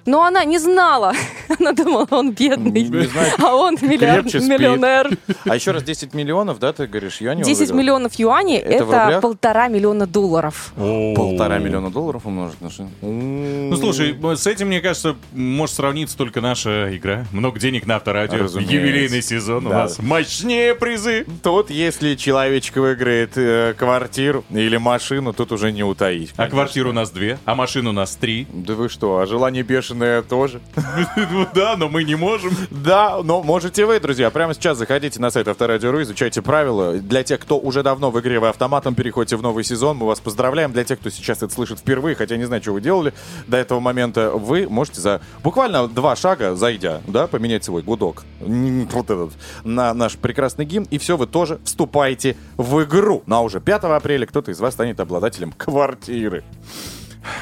[0.07, 1.13] Но она не знала.
[1.61, 2.83] Она думала, он бедный.
[2.89, 4.51] Не знаю, А он миллиар- крепче спит.
[4.59, 5.11] миллионер.
[5.45, 8.91] А еще раз 10 миллионов, да, ты говоришь, я не 10 миллионов юаней Это в
[8.91, 9.21] это, рублях?
[9.21, 10.73] полтора миллиона долларов.
[10.77, 12.89] Полтора миллиона долларов умножить на что?
[13.03, 17.27] Ну, слушай, с этим, мне кажется, может сравниться только наша игра.
[17.33, 18.39] Много денег на авторадио.
[18.39, 18.75] Разумеется.
[18.75, 19.83] Юбилейный сезон у Да.
[19.85, 19.99] нас.
[19.99, 21.27] Мощнее призы.
[21.43, 26.33] Тут, если человечек выиграет э, квартиру или машину, тут уже не утаить.
[26.37, 28.47] А квартир у нас две, а машин у нас три.
[28.53, 29.63] Да вы что, а желание
[29.93, 30.61] бешеное тоже?
[31.33, 32.53] Ну да, но мы не можем.
[32.71, 34.31] Да, но можете вы, друзья.
[34.31, 36.95] Прямо сейчас заходите на сайт Авторадио.ру, изучайте правила.
[36.95, 40.21] Для тех, кто уже давно в игре вы автоматом переходите в новый сезон, мы вас
[40.21, 40.73] поздравляем.
[40.73, 43.13] Для тех, кто сейчас это слышит впервые, хотя не знаю, что вы делали
[43.47, 49.11] до этого момента, вы можете за буквально два шага, зайдя, да, поменять свой гудок вот
[49.11, 49.33] этот,
[49.65, 53.23] на наш прекрасный гимн, и все, вы тоже вступаете в игру.
[53.27, 56.45] Ну а уже 5 апреля кто-то из вас станет обладателем квартиры.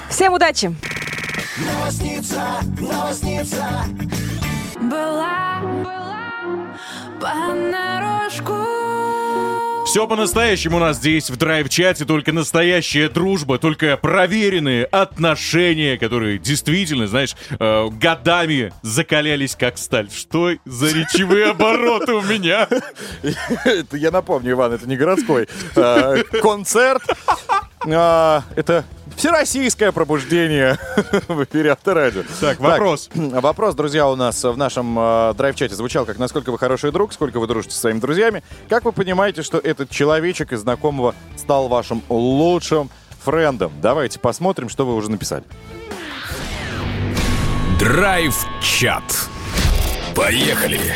[0.09, 0.75] Всем удачи!
[1.59, 3.85] Новосница, новосница.
[4.81, 5.61] Была,
[7.20, 8.81] понарошку.
[9.91, 17.09] Все по-настоящему у нас здесь в драйв-чате, только настоящая дружба, только проверенные отношения, которые действительно,
[17.09, 20.09] знаешь, э, годами закалялись как сталь.
[20.11, 22.68] Что за речевые обороты у меня?
[23.64, 27.03] Это я напомню, Иван, это не городской э, концерт.
[27.93, 28.85] А, Это
[29.21, 30.79] всероссийское пробуждение
[31.29, 32.23] в эфире Авторадио.
[32.41, 33.11] Так, вопрос.
[33.14, 37.12] вопрос, друзья, у нас в нашем э, драйв-чате звучал как «Насколько вы хороший друг?
[37.12, 41.68] Сколько вы дружите со своими друзьями?» Как вы понимаете, что этот человечек из знакомого стал
[41.68, 42.89] вашим лучшим
[43.23, 43.71] френдом?
[43.83, 45.45] Давайте посмотрим, что вы уже написали.
[47.79, 49.29] Драйв-чат.
[50.16, 50.95] Поехали.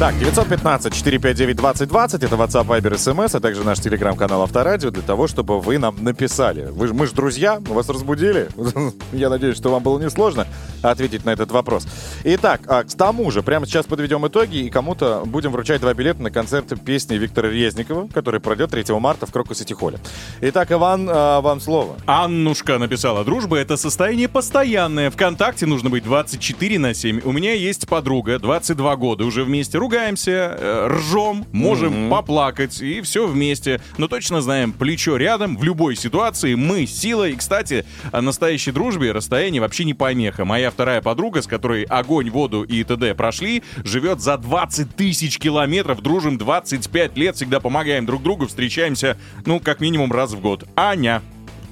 [0.00, 5.76] Так, 915-459-2020, это WhatsApp, Viber, SMS, а также наш телеграм-канал Авторадио, для того, чтобы вы
[5.76, 6.68] нам написали.
[6.70, 8.48] Вы, мы же друзья, мы вас разбудили.
[9.12, 10.46] Я надеюсь, что вам было несложно
[10.80, 11.86] ответить на этот вопрос.
[12.24, 16.22] Итак, а, к тому же, прямо сейчас подведем итоги, и кому-то будем вручать два билета
[16.22, 19.98] на концерт песни Виктора Резникова, который пройдет 3 марта в Крокус Сити Холле.
[20.40, 21.96] Итак, Иван, а, вам слово.
[22.06, 25.10] Аннушка написала, дружба— это состояние постоянное.
[25.10, 27.20] Вконтакте нужно быть 24 на 7.
[27.22, 32.10] У меня есть подруга, 22 года, уже вместе ругаемся, э, ржем, можем Мгм.
[32.10, 33.80] поплакать, и все вместе.
[33.98, 37.28] Но точно знаем, плечо рядом, в любой ситуации мы сила.
[37.28, 40.44] И, кстати, о настоящей дружбе расстояние вообще не помеха.
[40.44, 43.14] Моя вторая подруга, с которой огонь, воду и т.д.
[43.16, 49.58] прошли, живет за 20 тысяч километров, дружим 25 лет, всегда помогаем друг другу, встречаемся, ну,
[49.58, 50.68] как минимум раз в год.
[50.76, 51.20] Аня.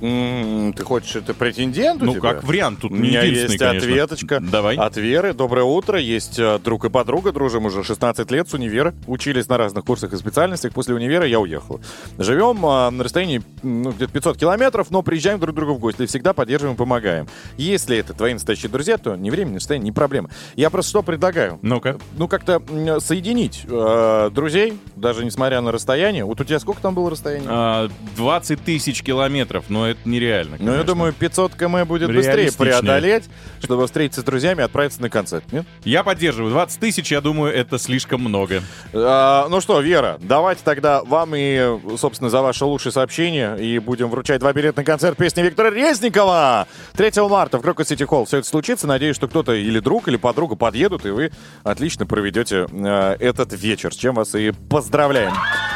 [0.01, 2.21] Ты хочешь это претендент Ну, тебя?
[2.35, 3.71] как вариант, тут У меня есть конечно.
[3.71, 4.41] ответочка.
[4.41, 4.77] Давай.
[4.77, 5.33] От Веры.
[5.35, 5.99] Доброе утро.
[5.99, 7.33] Есть э, друг и подруга.
[7.33, 8.95] Дружим уже 16 лет с универа.
[9.07, 10.73] Учились на разных курсах и специальностях.
[10.73, 11.81] После универа я уехал.
[12.17, 16.03] Живем э, на расстоянии ну, где-то 500 километров, но приезжаем друг к другу в гости.
[16.03, 17.27] И всегда поддерживаем и помогаем.
[17.57, 20.31] Если это твои настоящие друзья, то ни время, ни расстояние, не проблема.
[20.55, 21.59] Я просто что предлагаю?
[21.63, 21.99] Ну-ка.
[22.17, 22.63] Ну, как-то
[23.01, 26.25] соединить э, друзей, даже несмотря на расстояние.
[26.25, 27.49] Вот у тебя сколько там было расстояние?
[27.51, 30.57] А, 20 тысяч километров, но это нереально.
[30.59, 30.85] Ну, я конечно.
[30.85, 33.25] думаю, 500 км будет быстрее преодолеть,
[33.63, 35.45] чтобы встретиться с друзьями и отправиться на концерт.
[35.53, 35.67] Нет?
[35.85, 36.53] Я поддерживаю.
[36.53, 38.63] 20 тысяч, я думаю, это слишком много.
[38.93, 44.09] А, ну что, Вера, давайте тогда вам и, собственно, за ваше лучшее сообщение и будем
[44.09, 46.67] вручать два билета на концерт песни Виктора Резникова
[46.97, 48.25] 3 марта в Крокус Сити Холл.
[48.25, 48.87] Все это случится.
[48.87, 51.33] Надеюсь, что кто-то или друг, или подруга подъедут, и вы
[51.63, 55.33] отлично проведете э, этот вечер, с чем вас и поздравляем.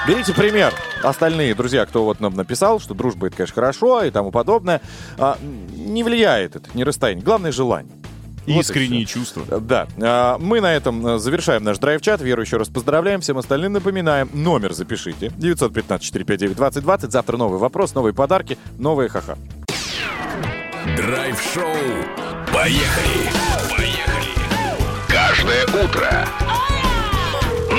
[0.07, 0.73] Берите пример.
[1.03, 4.81] Остальные друзья, кто вот нам написал, что дружба это, конечно, хорошо и тому подобное,
[5.19, 7.25] а, не влияет это, не расстояние.
[7.25, 7.93] Главное желание.
[8.47, 9.61] Вот Искренние чувства.
[9.61, 9.87] Да.
[10.01, 12.21] А, Мы на этом э, завершаем наш драйв-чат.
[12.23, 13.21] Веру еще раз поздравляем.
[13.21, 14.29] Всем остальным напоминаем.
[14.33, 15.27] Номер запишите.
[15.39, 17.11] 915-459-2020.
[17.11, 19.37] Завтра новый вопрос, новые подарки, новые ха-ха.
[20.97, 21.65] Драйв-шоу.
[22.53, 23.31] Поехали!
[23.71, 24.33] Поехали!
[25.09, 26.27] Каждое утро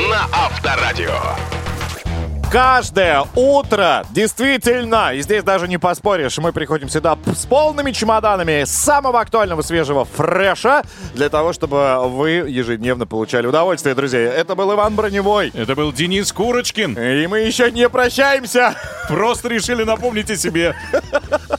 [0.10, 1.63] на Авторадио.
[2.54, 9.22] Каждое утро, действительно, и здесь даже не поспоришь, мы приходим сюда с полными чемоданами самого
[9.22, 10.84] актуального свежего фреша
[11.16, 14.20] для того, чтобы вы ежедневно получали удовольствие, друзья.
[14.20, 15.50] Это был Иван Броневой.
[15.56, 16.92] Это был Денис Курочкин.
[16.92, 18.76] И мы еще не прощаемся.
[19.08, 20.76] Просто решили напомнить о себе.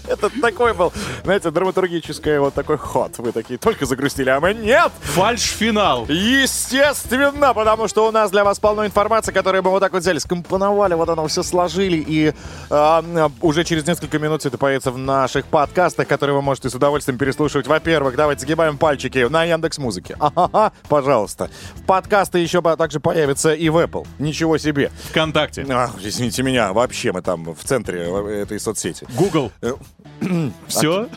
[0.06, 0.92] Это такой был,
[1.24, 3.18] знаете, драматургический вот такой ход.
[3.18, 4.92] Вы такие только загрустили, а мы нет!
[5.02, 6.06] Фальш-финал.
[6.08, 10.18] Естественно, потому что у нас для вас полно информации, которую мы вот так вот взяли,
[10.18, 12.34] скомпоновали, вот оно все сложили, и
[12.68, 13.02] а,
[13.40, 17.18] уже через несколько минут все это появится в наших подкастах, которые вы можете с удовольствием
[17.18, 17.66] переслушивать.
[17.66, 20.16] Во-первых, давайте загибаем пальчики на Яндекс Музыке.
[20.18, 21.50] Ага, пожалуйста.
[21.86, 24.06] Подкасты еще также появятся и в Apple.
[24.18, 24.90] Ничего себе.
[25.10, 25.66] ВКонтакте.
[25.70, 29.06] Ах, извините меня, вообще мы там в центре э, этой соцсети.
[29.16, 29.52] Google.
[30.66, 31.08] Все?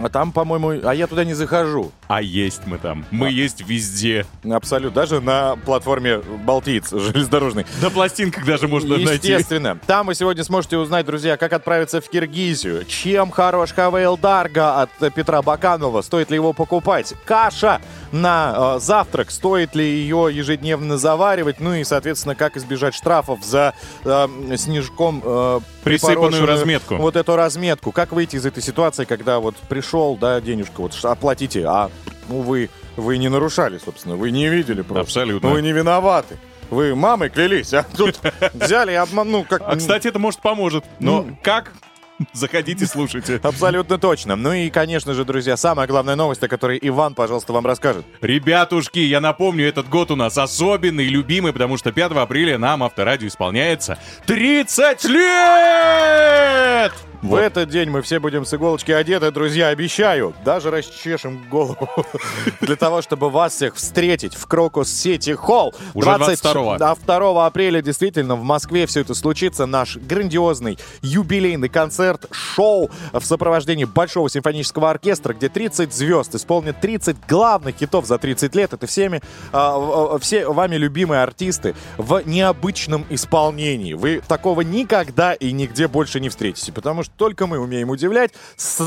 [0.00, 1.92] А там, по-моему, а я туда не захожу.
[2.08, 3.04] А есть мы там.
[3.10, 4.26] Мы есть везде.
[4.44, 5.00] Абсолютно.
[5.00, 7.66] Даже на платформе Балтиец железнодорожный.
[7.80, 9.28] На пластинках даже можно найти.
[9.28, 9.78] Естественно.
[9.86, 12.84] Там вы сегодня сможете узнать, друзья, как отправиться в Киргизию.
[12.84, 16.02] Чем хорош Хавейл Дарга от Петра Баканова.
[16.02, 17.14] Стоит ли его покупать?
[17.24, 17.80] Каша
[18.12, 19.30] на э, завтрак.
[19.30, 21.60] Стоит ли ее ежедневно заваривать?
[21.60, 23.74] Ну и, соответственно, как избежать штрафов за
[24.04, 26.96] э, снежком э, Присыпанную разметку.
[26.96, 27.92] Вот эту разметку.
[27.92, 31.90] Как выйти из этой ситуации, когда вот пришел, да, денежка, вот оплатите, а
[32.28, 35.02] ну вы, вы не нарушали, собственно, вы не видели просто.
[35.02, 35.48] Абсолютно.
[35.48, 36.38] Вы не виноваты.
[36.72, 38.18] Вы мамой клялись, а тут
[38.54, 39.60] взяли и обману, как...
[39.66, 40.86] А, кстати, это может поможет.
[41.00, 41.74] Но как?
[42.32, 43.38] Заходите, слушайте.
[43.42, 44.36] Абсолютно точно.
[44.36, 48.06] Ну и, конечно же, друзья, самая главная новость, о которой Иван, пожалуйста, вам расскажет.
[48.22, 53.28] Ребятушки, я напомню, этот год у нас особенный, любимый, потому что 5 апреля нам Авторадио
[53.28, 56.92] исполняется 30 лет!
[57.22, 60.34] В этот день мы все будем с иголочки одеты, друзья, обещаю.
[60.44, 61.88] Даже расчешем голову
[62.60, 65.72] для того, чтобы вас всех встретить в Крокус Сити Холл.
[65.94, 66.78] Уже 22-го.
[66.78, 69.66] Да, 2 апреля действительно в Москве все это случится.
[69.66, 77.24] Наш грандиозный юбилейный концерт, шоу в сопровождении Большого симфонического оркестра, где 30 звезд исполнят 30
[77.28, 78.72] главных хитов за 30 лет.
[78.72, 79.20] Это всеми,
[79.52, 83.94] а, все вами любимые артисты в необычном исполнении.
[83.94, 88.78] Вы такого никогда и нигде больше не встретите, потому что только мы умеем удивлять с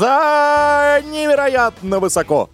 [1.04, 2.50] невероятно высоко.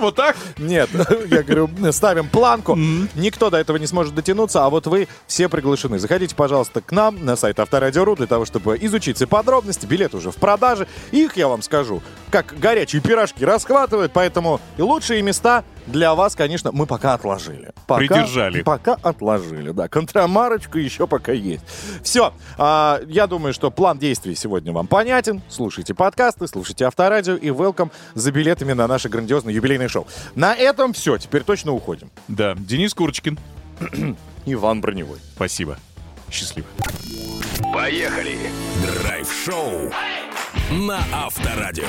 [0.00, 0.36] Вот так?
[0.58, 0.90] Нет,
[1.30, 2.76] я говорю, ставим планку.
[3.14, 5.98] Никто до этого не сможет дотянуться, а вот вы все приглашены.
[5.98, 9.86] Заходите, пожалуйста, к нам на сайт Авторадио.ру для того, чтобы изучить все подробности.
[9.86, 10.86] Билеты уже в продаже.
[11.12, 16.72] Их, я вам скажу, как горячие пирожки расхватывают, поэтому и лучшие места для вас, конечно,
[16.72, 17.72] мы пока отложили.
[17.86, 18.62] Пока, Придержали.
[18.62, 19.88] Пока отложили, да.
[19.88, 21.64] Контрамарочка еще пока есть.
[22.02, 22.32] Все.
[22.58, 25.42] а, я думаю, что план действий сегодня вам понятен.
[25.48, 30.06] Слушайте подкасты, слушайте Авторадио и welcome за билетами на наше грандиозное юбилейное шоу.
[30.34, 31.16] На этом все.
[31.18, 32.10] Теперь точно уходим.
[32.28, 33.38] Да, Денис Курочкин.
[34.46, 35.18] Иван Броневой.
[35.34, 35.78] Спасибо.
[36.30, 36.66] Счастливо.
[37.72, 38.38] Поехали!
[38.82, 39.92] Драйв-шоу
[40.70, 41.84] на Авторадио.